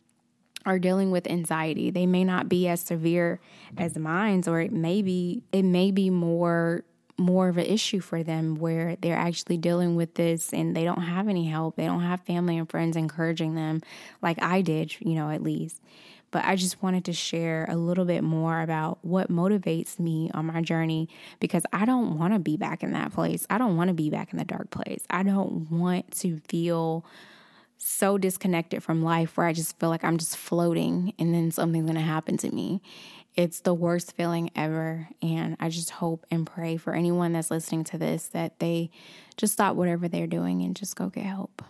are 0.65 0.79
dealing 0.79 1.11
with 1.11 1.29
anxiety. 1.29 1.91
They 1.91 2.05
may 2.05 2.23
not 2.23 2.47
be 2.47 2.69
as 2.69 2.79
severe 2.79 3.41
as 3.77 3.97
mine, 3.97 4.43
or 4.47 4.61
it 4.61 4.71
may 4.71 5.01
be 5.01 5.43
it 5.51 5.63
may 5.63 5.91
be 5.91 6.09
more 6.09 6.85
more 7.17 7.47
of 7.47 7.57
an 7.57 7.65
issue 7.65 7.99
for 7.99 8.23
them 8.23 8.55
where 8.55 8.95
they're 9.01 9.17
actually 9.17 9.57
dealing 9.57 9.95
with 9.95 10.15
this 10.15 10.51
and 10.51 10.75
they 10.75 10.83
don't 10.83 11.01
have 11.01 11.27
any 11.27 11.45
help. 11.45 11.75
They 11.75 11.85
don't 11.85 12.01
have 12.01 12.21
family 12.21 12.57
and 12.57 12.69
friends 12.69 12.95
encouraging 12.95 13.55
them 13.55 13.81
like 14.21 14.41
I 14.41 14.61
did, 14.61 14.99
you 14.99 15.13
know, 15.15 15.29
at 15.29 15.43
least. 15.43 15.81
But 16.31 16.45
I 16.45 16.55
just 16.55 16.81
wanted 16.81 17.05
to 17.05 17.13
share 17.13 17.67
a 17.69 17.75
little 17.75 18.05
bit 18.05 18.23
more 18.23 18.61
about 18.61 18.97
what 19.03 19.29
motivates 19.29 19.99
me 19.99 20.31
on 20.33 20.47
my 20.47 20.61
journey 20.61 21.07
because 21.39 21.61
I 21.71 21.85
don't 21.85 22.17
want 22.17 22.33
to 22.33 22.39
be 22.39 22.57
back 22.57 22.81
in 22.81 22.93
that 22.93 23.13
place. 23.13 23.45
I 23.51 23.59
don't 23.59 23.77
want 23.77 23.89
to 23.89 23.93
be 23.93 24.09
back 24.09 24.33
in 24.33 24.39
the 24.39 24.45
dark 24.45 24.71
place. 24.71 25.05
I 25.11 25.21
don't 25.21 25.69
want 25.69 26.09
to 26.21 26.39
feel 26.47 27.05
so 27.77 28.17
disconnected 28.17 28.81
from 28.81 29.03
life 29.03 29.37
where 29.37 29.45
I 29.45 29.53
just 29.53 29.77
feel 29.79 29.89
like 29.89 30.03
I'm 30.03 30.17
just 30.17 30.37
floating 30.37 31.13
and 31.19 31.33
then 31.33 31.51
something's 31.51 31.85
going 31.85 31.95
to 31.95 32.01
happen 32.01 32.37
to 32.37 32.49
me. 32.49 32.81
It's 33.35 33.61
the 33.61 33.73
worst 33.73 34.13
feeling 34.13 34.51
ever. 34.55 35.09
And 35.21 35.57
I 35.59 35.69
just 35.69 35.89
hope 35.89 36.25
and 36.29 36.45
pray 36.45 36.77
for 36.77 36.93
anyone 36.93 37.33
that's 37.33 37.51
listening 37.51 37.83
to 37.85 37.97
this 37.97 38.27
that 38.27 38.59
they 38.59 38.91
just 39.37 39.53
stop 39.53 39.75
whatever 39.75 40.07
they're 40.07 40.27
doing 40.27 40.61
and 40.61 40.75
just 40.75 40.95
go 40.95 41.09
get 41.09 41.25
help. 41.25 41.63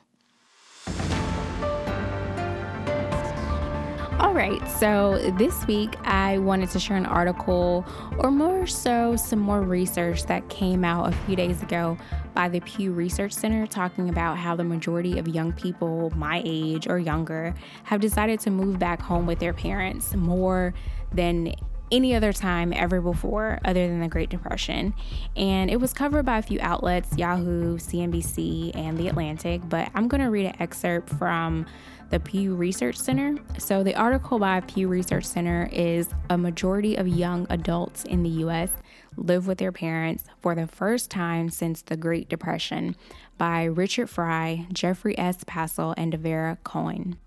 All 4.33 4.39
right, 4.39 4.67
so 4.67 5.19
this 5.37 5.67
week 5.67 5.95
I 6.05 6.39
wanted 6.39 6.71
to 6.71 6.79
share 6.79 6.97
an 6.97 7.05
article, 7.05 7.85
or 8.17 8.31
more 8.31 8.65
so, 8.65 9.15
some 9.15 9.37
more 9.37 9.61
research 9.61 10.25
that 10.25 10.49
came 10.49 10.83
out 10.83 11.07
a 11.07 11.11
few 11.11 11.35
days 11.35 11.61
ago 11.61 11.99
by 12.33 12.49
the 12.49 12.59
Pew 12.61 12.93
Research 12.93 13.31
Center 13.31 13.67
talking 13.67 14.09
about 14.09 14.39
how 14.39 14.55
the 14.55 14.63
majority 14.63 15.19
of 15.19 15.27
young 15.27 15.53
people 15.53 16.11
my 16.15 16.41
age 16.43 16.87
or 16.87 16.97
younger 16.97 17.53
have 17.83 18.01
decided 18.01 18.39
to 18.39 18.49
move 18.49 18.79
back 18.79 19.03
home 19.03 19.27
with 19.27 19.37
their 19.37 19.53
parents 19.53 20.15
more 20.15 20.73
than 21.11 21.53
any 21.93 22.15
other 22.15 22.33
time 22.33 22.73
ever 22.73 22.99
before, 22.99 23.59
other 23.63 23.87
than 23.87 23.99
the 23.99 24.07
Great 24.07 24.29
Depression. 24.29 24.93
And 25.35 25.69
it 25.69 25.79
was 25.79 25.93
covered 25.93 26.25
by 26.25 26.39
a 26.39 26.41
few 26.41 26.59
outlets 26.59 27.15
Yahoo, 27.15 27.77
CNBC, 27.77 28.75
and 28.75 28.97
The 28.97 29.07
Atlantic. 29.07 29.61
But 29.69 29.89
I'm 29.93 30.07
going 30.07 30.21
to 30.21 30.29
read 30.29 30.47
an 30.47 30.55
excerpt 30.59 31.09
from 31.09 31.67
the 32.09 32.19
Pew 32.19 32.55
Research 32.55 32.97
Center. 32.97 33.37
So, 33.59 33.83
the 33.83 33.95
article 33.95 34.39
by 34.39 34.61
Pew 34.61 34.87
Research 34.87 35.25
Center 35.25 35.69
is 35.71 36.09
A 36.29 36.37
majority 36.37 36.95
of 36.95 37.07
young 37.07 37.45
adults 37.49 38.03
in 38.03 38.23
the 38.23 38.29
U.S. 38.29 38.71
live 39.15 39.47
with 39.47 39.59
their 39.59 39.71
parents 39.71 40.25
for 40.41 40.55
the 40.55 40.67
first 40.67 41.11
time 41.11 41.49
since 41.49 41.81
the 41.83 41.97
Great 41.97 42.27
Depression 42.27 42.95
by 43.37 43.63
Richard 43.63 44.09
Fry, 44.09 44.67
Jeffrey 44.73 45.17
S. 45.17 45.43
Passel, 45.45 45.93
and 45.95 46.11
D'Vera 46.11 46.57
Cohn. 46.63 47.17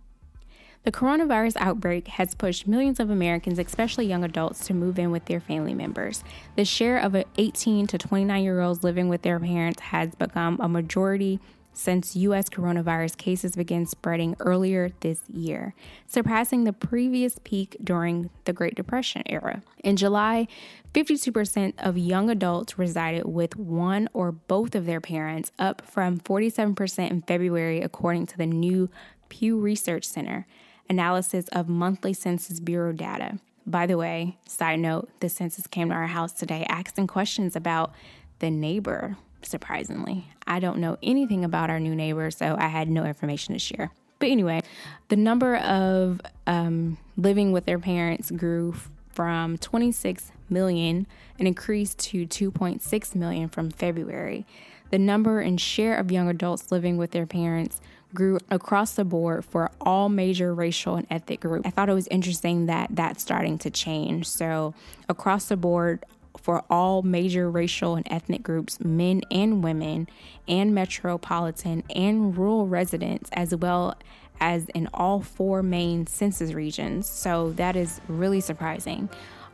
The 0.87 0.93
coronavirus 0.93 1.57
outbreak 1.57 2.07
has 2.07 2.37
pushed 2.37 2.69
millions 2.69 3.01
of 3.01 3.11
Americans, 3.11 3.59
especially 3.59 4.07
young 4.07 4.23
adults, 4.23 4.65
to 4.69 4.73
move 4.73 5.01
in 5.01 5.11
with 5.11 5.25
their 5.25 5.41
family 5.41 5.75
members. 5.75 6.23
The 6.55 6.65
share 6.65 6.97
of 6.97 7.17
18 7.37 7.89
to 7.89 7.99
29 7.99 8.45
year 8.45 8.61
olds 8.61 8.85
living 8.85 9.09
with 9.09 9.23
their 9.23 9.41
parents 9.41 9.81
has 9.81 10.15
become 10.15 10.61
a 10.61 10.69
majority 10.69 11.41
since 11.73 12.15
U.S. 12.15 12.49
coronavirus 12.49 13.17
cases 13.17 13.57
began 13.57 13.85
spreading 13.85 14.37
earlier 14.39 14.93
this 15.01 15.23
year, 15.29 15.75
surpassing 16.07 16.63
the 16.63 16.73
previous 16.73 17.41
peak 17.43 17.77
during 17.83 18.31
the 18.45 18.53
Great 18.53 18.77
Depression 18.77 19.25
era. 19.27 19.63
In 19.83 19.97
July, 19.97 20.47
52% 20.95 21.75
of 21.79 21.99
young 21.99 22.31
adults 22.31 22.79
resided 22.79 23.27
with 23.27 23.57
one 23.57 24.09
or 24.13 24.31
both 24.31 24.77
of 24.77 24.87
their 24.87 25.01
parents, 25.01 25.51
up 25.59 25.83
from 25.83 26.21
47% 26.21 27.11
in 27.11 27.23
February, 27.23 27.81
according 27.81 28.27
to 28.27 28.39
the 28.39 28.47
new 28.47 28.89
Pew 29.29 29.59
Research 29.59 30.05
Center 30.05 30.47
analysis 30.89 31.49
of 31.49 31.69
monthly 31.69 32.13
Census 32.13 32.61
Bureau 32.61 32.93
data. 32.93 33.39
By 33.67 33.87
the 33.87 33.99
way, 33.99 34.37
side 34.47 34.79
note, 34.79 35.09
the 35.21 35.29
census 35.29 35.67
came 35.67 35.89
to 35.89 35.95
our 35.95 36.07
house 36.07 36.33
today 36.33 36.65
asking 36.69 37.09
questions 37.09 37.57
about 37.57 37.93
the 38.39 38.51
neighbor, 38.51 39.17
surprisingly. 39.43 40.29
I 40.47 40.61
don't 40.61 40.79
know 40.79 40.99
anything 41.03 41.45
about 41.45 41.71
our 41.71 41.81
new 41.81 41.95
neighbor, 41.95 42.31
so 42.31 42.57
I 42.59 42.69
had 42.69 42.89
no 42.89 43.05
information 43.05 43.55
to 43.55 43.59
share. 43.59 43.91
But 44.19 44.31
anyway, 44.31 44.63
the 45.09 45.17
number 45.17 45.57
of 45.57 46.21
um, 46.47 46.97
living 47.17 47.53
with 47.53 47.67
their 47.67 47.79
parents 47.79 48.31
grew 48.31 48.75
from 49.11 49.59
26 49.59 50.31
million 50.49 51.07
and 51.39 51.49
increased 51.49 51.99
to 51.99 52.27
2.6 52.27 53.15
million 53.15 53.49
from 53.49 53.71
February. 53.71 54.47
The 54.91 54.99
number 54.99 55.41
and 55.41 55.61
share 55.61 55.97
of 55.97 56.13
young 56.13 56.29
adults 56.29 56.71
living 56.71 56.97
with 56.97 57.11
their 57.11 57.27
parents 57.27 57.81
grew 58.15 58.39
across 58.51 58.95
the 58.95 59.05
board 59.05 59.45
for 59.45 59.71
all 59.81 60.09
major 60.09 60.55
racial 60.55 60.97
and 60.97 61.07
ethnic 61.11 61.41
groups. 61.41 61.67
I 61.67 61.71
thought 61.71 61.89
it 61.89 61.95
was 61.95 62.09
interesting 62.09 62.67
that 62.67 62.89
that's 62.93 63.23
starting 63.23 63.59
to 63.59 63.71
change. 63.71 64.29
So, 64.29 64.75
across 65.09 65.47
the 65.47 65.57
board, 65.57 66.05
for 66.47 66.63
all 66.71 67.03
major 67.03 67.51
racial 67.51 67.97
and 67.97 68.07
ethnic 68.11 68.43
groups, 68.43 68.79
men 68.81 69.23
and 69.31 69.65
women, 69.65 70.09
and 70.47 70.75
metropolitan 70.75 71.83
and 71.95 72.37
rural 72.37 72.69
residents, 72.69 73.31
as 73.33 73.55
well 73.57 73.97
as 74.39 74.69
in 74.69 74.89
all 74.95 75.21
four 75.21 75.63
main 75.63 76.07
census 76.07 76.53
regions. 76.53 77.09
So 77.09 77.53
that 77.53 77.75
is 77.75 78.01
really 78.07 78.41
surprising. 78.41 79.09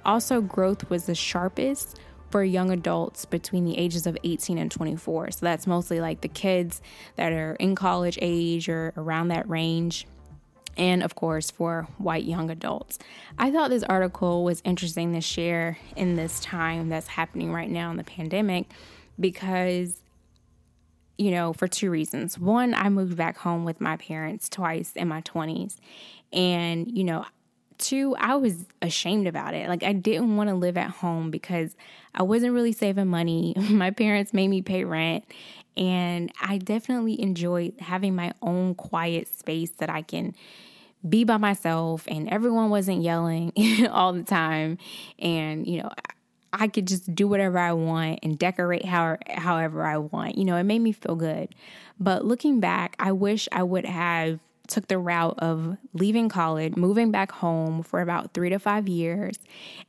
Also, 0.05 0.41
growth 0.41 0.91
was 0.91 1.07
the 1.07 1.15
sharpest 1.15 1.99
for 2.33 2.43
young 2.43 2.71
adults 2.71 3.27
between 3.27 3.67
the 3.67 3.77
ages 3.79 4.07
of 4.07 4.17
18 4.25 4.57
and 4.57 4.71
24. 4.71 5.33
So 5.33 5.39
that's 5.43 5.67
mostly 5.67 6.01
like 6.01 6.23
the 6.23 6.29
kids 6.29 6.81
that 7.17 7.31
are 7.33 7.55
in 7.57 7.75
college 7.75 8.19
age 8.23 8.69
or 8.71 8.95
around 8.97 9.29
that 9.29 9.49
range. 9.49 10.07
And 10.79 11.03
of 11.03 11.15
course, 11.15 11.51
for 11.51 11.87
white 11.99 12.25
young 12.25 12.51
adults. 12.51 12.99
I 13.39 13.51
thought 13.51 13.69
this 13.69 13.83
article 13.83 14.43
was 14.43 14.63
interesting 14.65 15.13
to 15.13 15.21
share 15.21 15.79
in 15.95 16.17
this 16.17 16.41
time 16.41 16.89
that's 16.89 17.07
happening 17.07 17.53
right 17.53 17.71
now 17.71 17.91
in 17.91 17.99
the 17.99 18.05
pandemic 18.05 18.67
because 19.21 20.01
you 21.19 21.31
know, 21.31 21.53
for 21.53 21.69
two 21.69 21.91
reasons. 21.91 22.39
One, 22.39 22.75
I 22.75 22.89
moved 22.89 23.17
back 23.17 23.37
home 23.37 23.65
with 23.65 23.81
my 23.81 23.97
parents 23.99 24.49
twice 24.49 24.93
in 24.97 25.07
my 25.07 25.21
20s. 25.21 25.77
And, 26.33 26.91
you 26.91 27.05
know, 27.05 27.27
two, 27.83 28.17
I 28.19 28.37
was 28.37 28.65
ashamed 28.81 29.27
about 29.27 29.55
it. 29.55 29.69
Like, 29.69 29.83
I 29.83 29.93
didn't 29.93 30.37
want 30.37 30.49
to 30.49 30.55
live 30.55 30.77
at 30.77 30.91
home 30.91 31.31
because 31.31 31.77
I 32.15 32.23
wasn't 32.23 32.55
really 32.55 32.73
saving 32.73 33.09
money. 33.09 33.55
My 33.71 33.91
parents 33.91 34.33
made 34.33 34.49
me 34.49 34.63
pay 34.63 34.85
rent. 34.85 35.25
And 35.77 36.31
I 36.41 36.59
definitely 36.59 37.21
enjoyed 37.21 37.75
having 37.79 38.15
my 38.15 38.35
own 38.43 38.75
quiet 38.75 39.27
space 39.27 39.71
that 39.79 39.89
I 39.89 40.03
can 40.03 40.35
be 41.09 41.25
by 41.25 41.39
myself 41.39 42.05
and 42.09 42.29
everyone 42.29 42.69
wasn't 42.69 43.03
yelling 43.03 43.53
all 43.91 44.13
the 44.13 44.23
time. 44.23 44.77
And, 45.19 45.67
you 45.67 45.83
know, 45.83 45.91
I 46.53 46.69
could 46.69 46.87
just 46.87 47.15
do 47.15 47.27
whatever 47.27 47.59
I 47.59 47.73
want 47.73 48.21
and 48.23 48.39
decorate 48.39 48.85
how, 48.85 49.17
however 49.29 49.85
I 49.85 49.97
want. 49.97 50.37
You 50.37 50.45
know, 50.45 50.57
it 50.57 50.65
made 50.65 50.81
me 50.81 50.93
feel 50.93 51.17
good. 51.17 51.55
But 51.99 52.25
looking 52.25 52.61
back, 52.61 52.95
I 52.99 53.13
wish 53.13 53.49
I 53.51 53.63
would 53.63 53.87
have 53.87 54.41
took 54.69 54.89
the 54.89 54.99
route 54.99 55.35
of 55.39 55.77
leaving 55.93 56.29
college, 56.29 56.77
moving 56.77 57.11
back 57.11 57.33
home 57.33 57.83
for 57.83 58.01
about 58.01 58.33
3 58.33 58.51
to 58.51 58.59
5 58.59 58.89
years 58.89 59.39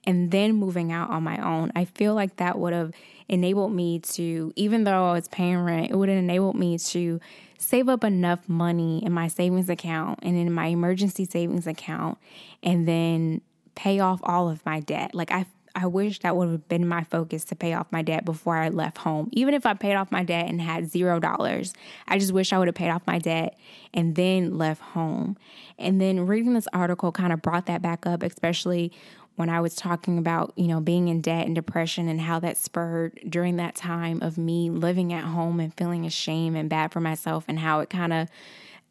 and 0.06 0.32
then 0.32 0.54
moving 0.54 0.92
out 0.92 1.10
on 1.10 1.24
my 1.24 1.38
own. 1.38 1.72
I 1.76 1.86
feel 1.86 2.16
like 2.16 2.38
that 2.38 2.58
would 2.58 2.74
have 2.74 2.92
enabled 3.30 3.72
me 3.72 4.00
to 4.00 4.52
even 4.56 4.84
though 4.84 5.10
I 5.10 5.14
was 5.14 5.28
paying 5.28 5.58
rent, 5.58 5.92
it 5.92 5.96
would 5.96 6.10
have 6.10 6.18
enabled 6.18 6.56
me 6.56 6.78
to 6.78 7.20
save 7.58 7.88
up 7.88 8.04
enough 8.04 8.50
money 8.50 9.04
in 9.04 9.12
my 9.14 9.28
savings 9.28 9.70
account 9.70 10.20
and 10.22 10.36
in 10.36 10.52
my 10.52 10.68
emergency 10.68 11.26
savings 11.26 11.66
account 11.66 12.18
and 12.62 12.88
then 12.88 13.42
pay 13.76 14.00
off 14.00 14.20
all 14.24 14.50
of 14.50 14.66
my 14.66 14.80
debt. 14.80 15.16
Like 15.16 15.32
I 15.32 15.46
I 15.76 15.88
wish 15.88 16.20
that 16.20 16.36
would 16.36 16.50
have 16.50 16.68
been 16.68 16.88
my 16.88 17.04
focus 17.04 17.44
to 17.46 17.56
pay 17.56 17.74
off 17.74 17.88
my 17.92 18.04
debt 18.04 18.26
before 18.26 18.58
I 18.58 18.70
left 18.70 19.00
home. 19.00 19.30
Even 19.32 19.56
if 19.56 19.66
I 19.66 19.74
paid 19.74 19.96
off 19.96 20.12
my 20.12 20.24
debt 20.24 20.48
and 20.48 20.62
had 20.62 20.90
zero 20.90 21.20
dollars, 21.20 21.74
I 22.08 22.20
just 22.20 22.32
wish 22.32 22.54
I 22.54 22.60
would 22.60 22.68
have 22.68 22.76
paid 22.76 22.90
off 22.90 23.02
my 23.08 23.18
debt 23.18 23.58
and 23.94 24.16
then 24.16 24.58
left 24.58 24.82
home. 24.82 25.36
And 25.80 26.00
then 26.00 26.28
reading 26.28 26.54
this 26.54 26.68
article 26.74 27.12
kind 27.12 27.34
of 27.34 27.42
brought 27.42 27.66
that 27.66 27.82
back 27.82 28.06
up, 28.06 28.22
especially 28.22 28.92
when 29.36 29.50
I 29.50 29.62
was 29.62 29.76
talking 29.76 30.20
about, 30.20 30.54
you 30.56 30.68
know, 30.68 30.80
being 30.80 31.08
in 31.08 31.22
debt 31.22 31.48
and 31.48 31.56
depression 31.56 32.08
and 32.08 32.22
how 32.22 32.40
that 32.40 32.58
spurred 32.58 33.20
during 33.28 33.56
that 33.56 33.74
time 33.74 34.22
of 34.22 34.38
me 34.38 34.70
living 34.70 35.12
at 35.12 35.24
home 35.24 35.60
and 35.60 35.76
feeling 35.76 36.06
ashamed 36.06 36.56
and 36.56 36.70
bad 36.70 36.92
for 36.92 37.00
myself 37.00 37.46
and 37.48 37.58
how 37.58 37.80
it 37.80 37.90
kind 37.90 38.14
of 38.14 38.30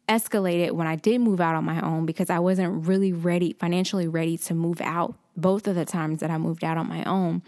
escalated 0.09 0.71
when 0.71 0.85
I 0.85 0.97
did 0.97 1.21
move 1.21 1.39
out 1.39 1.55
on 1.55 1.63
my 1.63 1.79
own 1.79 2.05
because 2.05 2.29
I 2.29 2.39
wasn't 2.39 2.87
really 2.87 3.13
ready, 3.13 3.53
financially 3.53 4.07
ready 4.07 4.37
to 4.39 4.53
move 4.53 4.81
out 4.81 5.15
both 5.35 5.67
of 5.67 5.75
the 5.75 5.85
times 5.85 6.19
that 6.19 6.29
I 6.29 6.37
moved 6.37 6.63
out 6.63 6.77
on 6.77 6.87
my 6.87 7.03
own. 7.03 7.41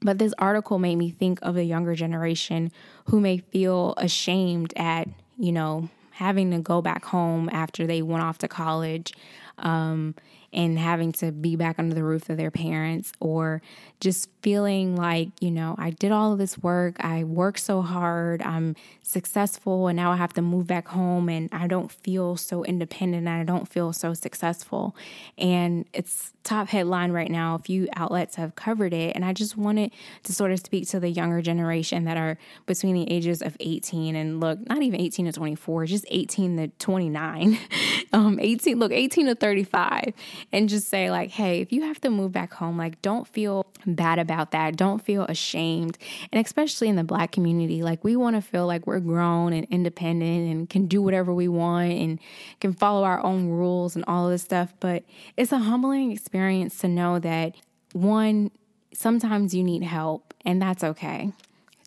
But 0.00 0.18
this 0.18 0.34
article 0.38 0.78
made 0.78 0.96
me 0.96 1.10
think 1.10 1.38
of 1.42 1.54
the 1.54 1.64
younger 1.64 1.94
generation 1.94 2.72
who 3.06 3.20
may 3.20 3.38
feel 3.38 3.94
ashamed 3.96 4.72
at, 4.76 5.08
you 5.38 5.52
know, 5.52 5.88
having 6.12 6.50
to 6.50 6.58
go 6.58 6.82
back 6.82 7.04
home 7.06 7.48
after 7.52 7.86
they 7.86 8.02
went 8.02 8.22
off 8.22 8.38
to 8.38 8.48
college 8.48 9.12
um, 9.58 10.14
and 10.52 10.78
having 10.78 11.12
to 11.12 11.32
be 11.32 11.56
back 11.56 11.78
under 11.78 11.94
the 11.94 12.04
roof 12.04 12.28
of 12.28 12.36
their 12.36 12.50
parents 12.50 13.12
or 13.20 13.62
just 14.00 14.28
feeling 14.42 14.94
like, 14.94 15.30
you 15.40 15.50
know, 15.50 15.74
I 15.78 15.90
did 15.90 16.12
all 16.12 16.32
of 16.32 16.38
this 16.38 16.58
work, 16.58 17.02
I 17.02 17.24
worked 17.24 17.60
so 17.60 17.80
hard, 17.80 18.42
I'm 18.42 18.76
successful, 19.00 19.88
and 19.88 19.96
now 19.96 20.12
I 20.12 20.16
have 20.16 20.34
to 20.34 20.42
move 20.42 20.66
back 20.66 20.88
home 20.88 21.28
and 21.28 21.48
I 21.52 21.66
don't 21.66 21.90
feel 21.90 22.36
so 22.36 22.64
independent 22.64 23.26
and 23.26 23.40
I 23.40 23.44
don't 23.44 23.66
feel 23.66 23.92
so 23.92 24.12
successful. 24.12 24.94
And 25.38 25.86
it's 25.94 26.32
top 26.42 26.68
headline 26.68 27.12
right 27.12 27.30
now. 27.30 27.54
A 27.54 27.58
few 27.58 27.88
outlets 27.94 28.36
have 28.36 28.54
covered 28.54 28.92
it. 28.92 29.14
And 29.14 29.24
I 29.24 29.32
just 29.32 29.56
wanted 29.56 29.92
to 30.24 30.32
sort 30.32 30.50
of 30.50 30.58
speak 30.58 30.88
to 30.88 31.00
the 31.00 31.08
younger 31.08 31.40
generation 31.40 32.04
that 32.04 32.16
are 32.16 32.36
between 32.66 32.94
the 32.94 33.10
ages 33.10 33.42
of 33.42 33.56
18 33.60 34.16
and 34.16 34.40
look, 34.40 34.58
not 34.68 34.82
even 34.82 35.00
18 35.00 35.26
to 35.26 35.32
24, 35.32 35.86
just 35.86 36.04
18 36.10 36.56
to 36.56 36.68
29. 36.68 37.58
um, 38.12 38.40
18, 38.40 38.78
look, 38.78 38.92
18 38.92 39.26
to 39.26 39.34
35 39.34 40.12
and 40.52 40.68
just 40.68 40.88
say 40.88 41.10
like, 41.10 41.30
hey, 41.30 41.60
if 41.60 41.72
you 41.72 41.82
have 41.82 42.00
to 42.00 42.10
move 42.10 42.32
back 42.32 42.52
home, 42.52 42.76
like 42.76 43.00
don't 43.02 43.28
feel 43.28 43.66
bad 43.86 44.18
about 44.18 44.50
that. 44.50 44.76
Don't 44.76 45.02
feel 45.02 45.24
ashamed. 45.24 45.98
And 46.32 46.44
especially 46.44 46.88
in 46.88 46.96
the 46.96 47.04
black 47.04 47.32
community, 47.32 47.82
like 47.82 48.02
we 48.02 48.16
want 48.16 48.36
to 48.36 48.42
feel 48.42 48.66
like 48.66 48.86
we're 48.86 49.00
grown 49.00 49.52
and 49.52 49.66
independent 49.70 50.50
and 50.50 50.68
can 50.68 50.86
do 50.86 51.02
whatever 51.02 51.32
we 51.32 51.48
want 51.48 51.92
and 51.92 52.18
can 52.60 52.72
follow 52.72 53.04
our 53.04 53.22
own 53.22 53.48
rules 53.48 53.94
and 53.94 54.04
all 54.06 54.26
of 54.26 54.32
this 54.32 54.42
stuff. 54.42 54.74
But 54.80 55.04
it's 55.36 55.52
a 55.52 55.58
humbling 55.58 56.10
experience 56.12 56.31
to 56.32 56.88
know 56.88 57.18
that 57.18 57.54
one, 57.92 58.50
sometimes 58.92 59.54
you 59.54 59.62
need 59.62 59.82
help 59.82 60.34
and 60.44 60.60
that's 60.60 60.82
okay. 60.82 61.32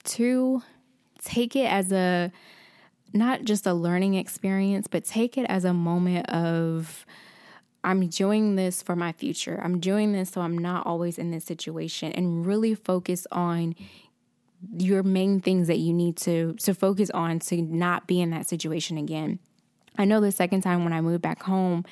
Two, 0.03 0.61
take 1.23 1.55
it 1.55 1.65
as 1.65 1.91
a 1.91 2.31
not 3.13 3.43
just 3.43 3.65
a 3.65 3.73
learning 3.73 4.15
experience, 4.15 4.87
but 4.87 5.05
take 5.05 5.37
it 5.37 5.45
as 5.47 5.65
a 5.65 5.73
moment 5.73 6.29
of 6.29 7.05
I'm 7.83 8.07
doing 8.07 8.55
this 8.55 8.81
for 8.81 8.95
my 8.95 9.11
future. 9.11 9.59
I'm 9.63 9.79
doing 9.79 10.11
this 10.11 10.31
so 10.31 10.41
I'm 10.41 10.57
not 10.57 10.85
always 10.85 11.17
in 11.17 11.31
this 11.31 11.45
situation 11.45 12.11
and 12.11 12.45
really 12.45 12.75
focus 12.75 13.27
on 13.31 13.75
your 14.77 15.03
main 15.03 15.39
things 15.39 15.67
that 15.67 15.77
you 15.77 15.93
need 15.93 16.17
to 16.17 16.53
to 16.53 16.73
focus 16.73 17.09
on 17.11 17.39
to 17.39 17.61
not 17.61 18.07
be 18.07 18.21
in 18.21 18.31
that 18.31 18.47
situation 18.47 18.97
again. 18.97 19.39
I 19.97 20.05
know 20.05 20.19
the 20.19 20.31
second 20.31 20.61
time 20.61 20.83
when 20.83 20.93
I 20.93 21.01
moved 21.01 21.21
back 21.21 21.43
home, 21.43 21.85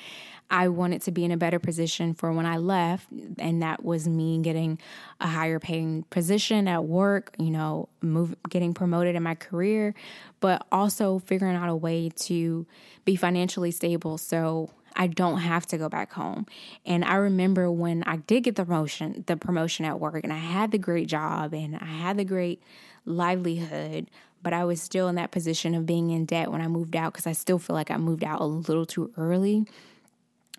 I 0.50 0.68
wanted 0.68 1.02
to 1.02 1.10
be 1.10 1.24
in 1.24 1.30
a 1.30 1.36
better 1.36 1.58
position 1.58 2.14
for 2.14 2.32
when 2.32 2.46
I 2.46 2.58
left, 2.58 3.08
and 3.38 3.62
that 3.62 3.84
was 3.84 4.06
me 4.06 4.38
getting 4.40 4.78
a 5.20 5.26
higher 5.26 5.58
paying 5.58 6.04
position 6.10 6.68
at 6.68 6.84
work, 6.84 7.34
you 7.38 7.50
know, 7.50 7.88
move 8.02 8.36
getting 8.48 8.74
promoted 8.74 9.16
in 9.16 9.22
my 9.22 9.34
career, 9.34 9.94
but 10.40 10.66
also 10.70 11.18
figuring 11.18 11.56
out 11.56 11.68
a 11.68 11.76
way 11.76 12.10
to 12.10 12.66
be 13.04 13.16
financially 13.16 13.70
stable 13.70 14.18
so 14.18 14.70
I 14.96 15.06
don't 15.06 15.38
have 15.38 15.66
to 15.66 15.78
go 15.78 15.88
back 15.88 16.12
home. 16.12 16.46
And 16.86 17.04
I 17.04 17.16
remember 17.16 17.70
when 17.70 18.02
I 18.04 18.16
did 18.16 18.44
get 18.44 18.56
the 18.56 18.64
promotion, 18.64 19.24
the 19.26 19.36
promotion 19.36 19.84
at 19.84 19.98
work 19.98 20.22
and 20.22 20.32
I 20.32 20.38
had 20.38 20.70
the 20.70 20.78
great 20.78 21.08
job 21.08 21.52
and 21.52 21.76
I 21.76 21.84
had 21.84 22.16
the 22.16 22.24
great 22.24 22.62
livelihood, 23.04 24.08
but 24.42 24.52
I 24.52 24.64
was 24.64 24.80
still 24.80 25.08
in 25.08 25.16
that 25.16 25.30
position 25.30 25.74
of 25.74 25.86
being 25.86 26.10
in 26.10 26.26
debt 26.26 26.50
when 26.50 26.60
I 26.60 26.68
moved 26.68 26.94
out 26.94 27.12
because 27.12 27.26
I 27.26 27.32
still 27.32 27.58
feel 27.58 27.74
like 27.74 27.90
I 27.90 27.96
moved 27.96 28.22
out 28.22 28.40
a 28.40 28.44
little 28.44 28.86
too 28.86 29.10
early. 29.16 29.66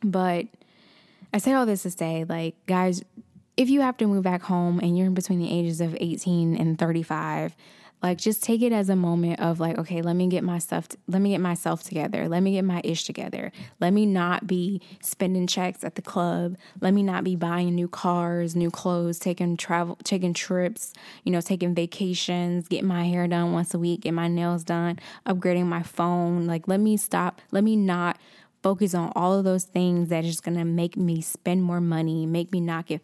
But 0.06 0.46
I 1.34 1.40
say 1.40 1.54
all 1.54 1.66
this 1.66 1.82
to 1.84 1.92
say, 1.92 2.26
like, 2.30 2.56
guys, 2.68 3.04
if 3.58 3.70
you 3.70 3.82
have 3.82 3.98
to 3.98 4.08
move 4.08 4.24
back 4.24 4.44
home 4.44 4.80
and 4.80 4.98
you're 4.98 5.08
in 5.08 5.14
between 5.16 5.40
the 5.40 5.52
ages 5.52 5.82
of 5.82 5.98
18 6.00 6.56
and 6.56 6.78
35, 6.78 7.56
like 8.04 8.20
just 8.20 8.44
take 8.44 8.62
it 8.62 8.72
as 8.72 8.90
a 8.90 8.96
moment 8.96 9.40
of 9.40 9.60
like, 9.60 9.80
okay, 9.80 10.04
let 10.04 10.16
me 10.16 10.28
get 10.28 10.44
my 10.44 10.60
stuff, 10.60 10.90
t- 10.90 10.98
let 11.08 11.22
me 11.22 11.32
get 11.32 11.42
myself 11.42 11.82
together. 11.82 12.30
Let 12.30 12.44
me 12.44 12.52
get 12.52 12.64
my 12.64 12.82
ish 12.84 13.06
together. 13.06 13.52
Let 13.80 13.94
me 13.94 14.06
not 14.06 14.46
be 14.46 14.80
spending 15.02 15.48
checks 15.48 15.84
at 15.84 15.96
the 15.96 16.04
club. 16.04 16.56
Let 16.82 16.94
me 16.94 17.02
not 17.02 17.24
be 17.24 17.36
buying 17.36 17.74
new 17.74 17.88
cars, 17.88 18.56
new 18.56 18.70
clothes, 18.70 19.18
taking 19.18 19.58
travel, 19.58 19.98
taking 20.04 20.36
trips, 20.36 20.94
you 21.24 21.32
know, 21.32 21.42
taking 21.42 21.74
vacations, 21.74 22.68
getting 22.68 22.88
my 22.88 23.06
hair 23.06 23.28
done 23.28 23.54
once 23.54 23.74
a 23.74 23.80
week, 23.80 24.02
getting 24.02 24.16
my 24.16 24.28
nails 24.28 24.64
done, 24.64 25.00
upgrading 25.26 25.66
my 25.66 25.82
phone. 25.82 26.46
Like, 26.46 26.68
let 26.68 26.80
me 26.80 26.98
stop. 26.98 27.42
Let 27.52 27.64
me 27.64 27.76
not 27.76 28.20
focus 28.66 28.96
on 28.96 29.12
all 29.16 29.32
of 29.32 29.44
those 29.44 29.64
things 29.64 30.10
that 30.10 30.26
is 30.26 30.42
going 30.42 30.58
to 30.58 30.66
make 30.66 30.98
me 30.98 31.22
spend 31.22 31.62
more 31.62 31.80
money, 31.80 32.26
make 32.26 32.52
me 32.52 32.60
not 32.60 32.88
get 32.88 33.00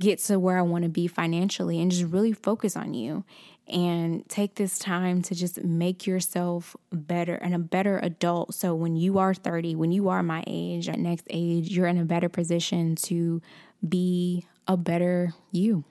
get 0.00 0.18
to 0.18 0.38
where 0.38 0.58
I 0.58 0.62
want 0.62 0.84
to 0.84 0.88
be 0.88 1.06
financially 1.06 1.78
and 1.78 1.90
just 1.90 2.04
really 2.04 2.32
focus 2.32 2.76
on 2.76 2.94
you 2.94 3.22
and 3.68 4.26
take 4.30 4.54
this 4.54 4.78
time 4.78 5.20
to 5.20 5.34
just 5.34 5.62
make 5.62 6.06
yourself 6.06 6.74
better 6.90 7.34
and 7.34 7.54
a 7.54 7.58
better 7.58 7.98
adult. 7.98 8.54
So 8.54 8.74
when 8.74 8.96
you 8.96 9.18
are 9.18 9.34
30, 9.34 9.74
when 9.76 9.92
you 9.92 10.08
are 10.08 10.22
my 10.22 10.42
age, 10.46 10.88
at 10.88 10.98
next 10.98 11.26
age, 11.28 11.68
you're 11.68 11.86
in 11.86 11.98
a 11.98 12.06
better 12.06 12.30
position 12.30 12.96
to 12.96 13.42
be 13.86 14.46
a 14.66 14.78
better 14.78 15.34
you. 15.50 15.84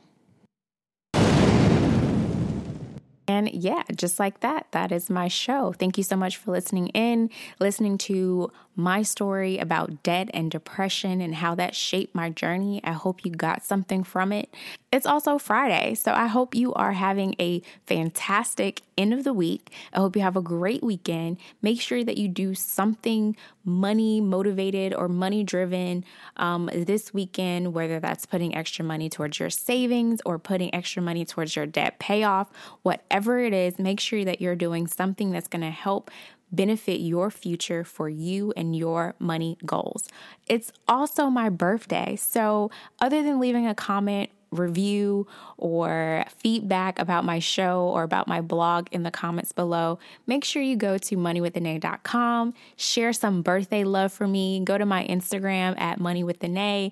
And 3.32 3.50
yeah, 3.54 3.84
just 3.96 4.20
like 4.20 4.42
that, 4.42 4.68
that 4.72 4.92
is 4.92 5.10
my 5.10 5.28
show. 5.30 5.72
Thank 5.72 5.98
you 5.98 6.04
so 6.04 6.18
much 6.18 6.36
for 6.36 6.52
listening 6.52 6.90
in, 6.90 7.30
listening 7.60 7.98
to 8.00 8.52
my 8.76 9.02
story 9.02 9.58
about 9.58 10.04
debt 10.04 10.30
and 10.34 10.50
depression 10.50 11.22
and 11.22 11.36
how 11.36 11.56
that 11.56 11.76
shaped 11.76 12.16
my 12.16 12.30
journey. 12.30 12.82
I 12.84 12.94
hope 12.94 13.26
you 13.26 13.32
got 13.32 13.64
something 13.64 14.04
from 14.04 14.32
it. 14.32 14.54
It's 14.92 15.06
also 15.06 15.38
Friday, 15.38 15.96
so 15.96 16.12
I 16.12 16.28
hope 16.28 16.54
you 16.54 16.74
are 16.74 16.92
having 16.92 17.36
a 17.40 17.62
fantastic 17.86 18.82
end 18.98 19.14
of 19.14 19.24
the 19.24 19.34
week. 19.34 19.72
I 19.94 20.00
hope 20.00 20.16
you 20.18 20.22
have 20.22 20.36
a 20.36 20.42
great 20.42 20.84
weekend. 20.84 21.38
Make 21.62 21.80
sure 21.80 22.04
that 22.04 22.18
you 22.18 22.28
do 22.28 22.54
something 22.54 23.38
money 23.64 24.20
motivated 24.20 24.94
or 24.94 25.08
money 25.08 25.44
driven 25.44 26.04
um, 26.36 26.70
this 26.74 27.14
weekend, 27.14 27.74
whether 27.74 28.00
that's 28.00 28.26
putting 28.26 28.54
extra 28.54 28.84
money 28.84 29.10
towards 29.10 29.40
your 29.40 29.50
savings 29.50 30.20
or 30.26 30.38
putting 30.38 30.74
extra 30.76 31.02
money 31.02 31.24
towards 31.24 31.56
your 31.56 31.66
debt 31.66 32.00
payoff, 32.00 32.50
whatever 32.82 33.40
it 33.40 33.54
is, 33.54 33.80
make 33.80 34.00
sure 34.00 34.26
that 34.26 34.42
you're 34.42 34.56
doing 34.56 34.88
something 34.88 35.32
that's 35.32 35.48
going 35.48 35.62
to 35.62 35.70
help 35.72 36.12
benefit 36.52 37.00
your 37.00 37.32
future 37.32 37.84
for 37.84 38.10
you 38.10 38.54
and 38.56 38.76
your 38.76 39.16
money 39.20 39.58
goals. 39.66 40.08
It's 40.47 40.72
also 40.88 41.30
my 41.30 41.49
birthday. 41.49 42.16
So, 42.16 42.72
other 42.99 43.24
than 43.24 43.39
leaving 43.39 43.68
a 43.68 43.76
comment 43.76 44.30
review 44.52 45.26
or 45.58 46.26
feedback 46.38 46.99
about 46.99 47.24
my 47.24 47.39
show 47.39 47.88
or 47.88 48.04
about 48.04 48.28
my 48.28 48.41
blog 48.41 48.88
in 48.91 49.04
the 49.04 49.12
comments 49.12 49.54
below, 49.54 49.97
make 50.28 50.43
sure 50.43 50.62
you 50.62 50.76
go 50.76 50.97
to 50.97 51.16
moneywithdenay.com, 51.16 52.54
share 52.76 53.14
some 53.14 53.41
birthday 53.41 53.84
love 53.84 54.12
for 54.12 54.28
me, 54.28 54.62
go 54.64 54.78
to 54.78 54.86
my 54.86 55.08
Instagram 55.08 55.80
at 55.80 55.99
moneywiththene, 55.99 56.91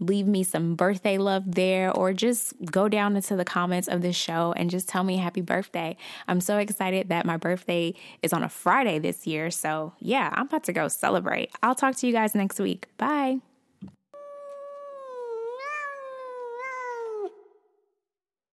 leave 0.00 0.26
me 0.26 0.42
some 0.42 0.74
birthday 0.74 1.18
love 1.18 1.54
there, 1.54 1.92
or 1.92 2.12
just 2.12 2.54
go 2.64 2.88
down 2.88 3.16
into 3.16 3.36
the 3.36 3.44
comments 3.44 3.86
of 3.86 4.02
this 4.02 4.16
show 4.16 4.52
and 4.56 4.70
just 4.70 4.88
tell 4.88 5.04
me 5.04 5.18
happy 5.18 5.40
birthday. 5.42 5.96
I'm 6.26 6.40
so 6.40 6.58
excited 6.58 7.08
that 7.10 7.26
my 7.26 7.36
birthday 7.36 7.94
is 8.22 8.32
on 8.32 8.42
a 8.42 8.48
Friday 8.48 8.98
this 8.98 9.26
year. 9.26 9.50
So, 9.50 9.92
yeah, 9.98 10.30
I'm 10.32 10.46
about 10.46 10.64
to 10.64 10.72
go 10.72 10.88
celebrate. 10.88 11.50
I'll 11.62 11.74
talk 11.74 11.96
to 11.96 12.06
you 12.06 12.12
guys 12.12 12.34
next 12.34 12.58
week. 12.58 12.86
Bye. 12.96 13.38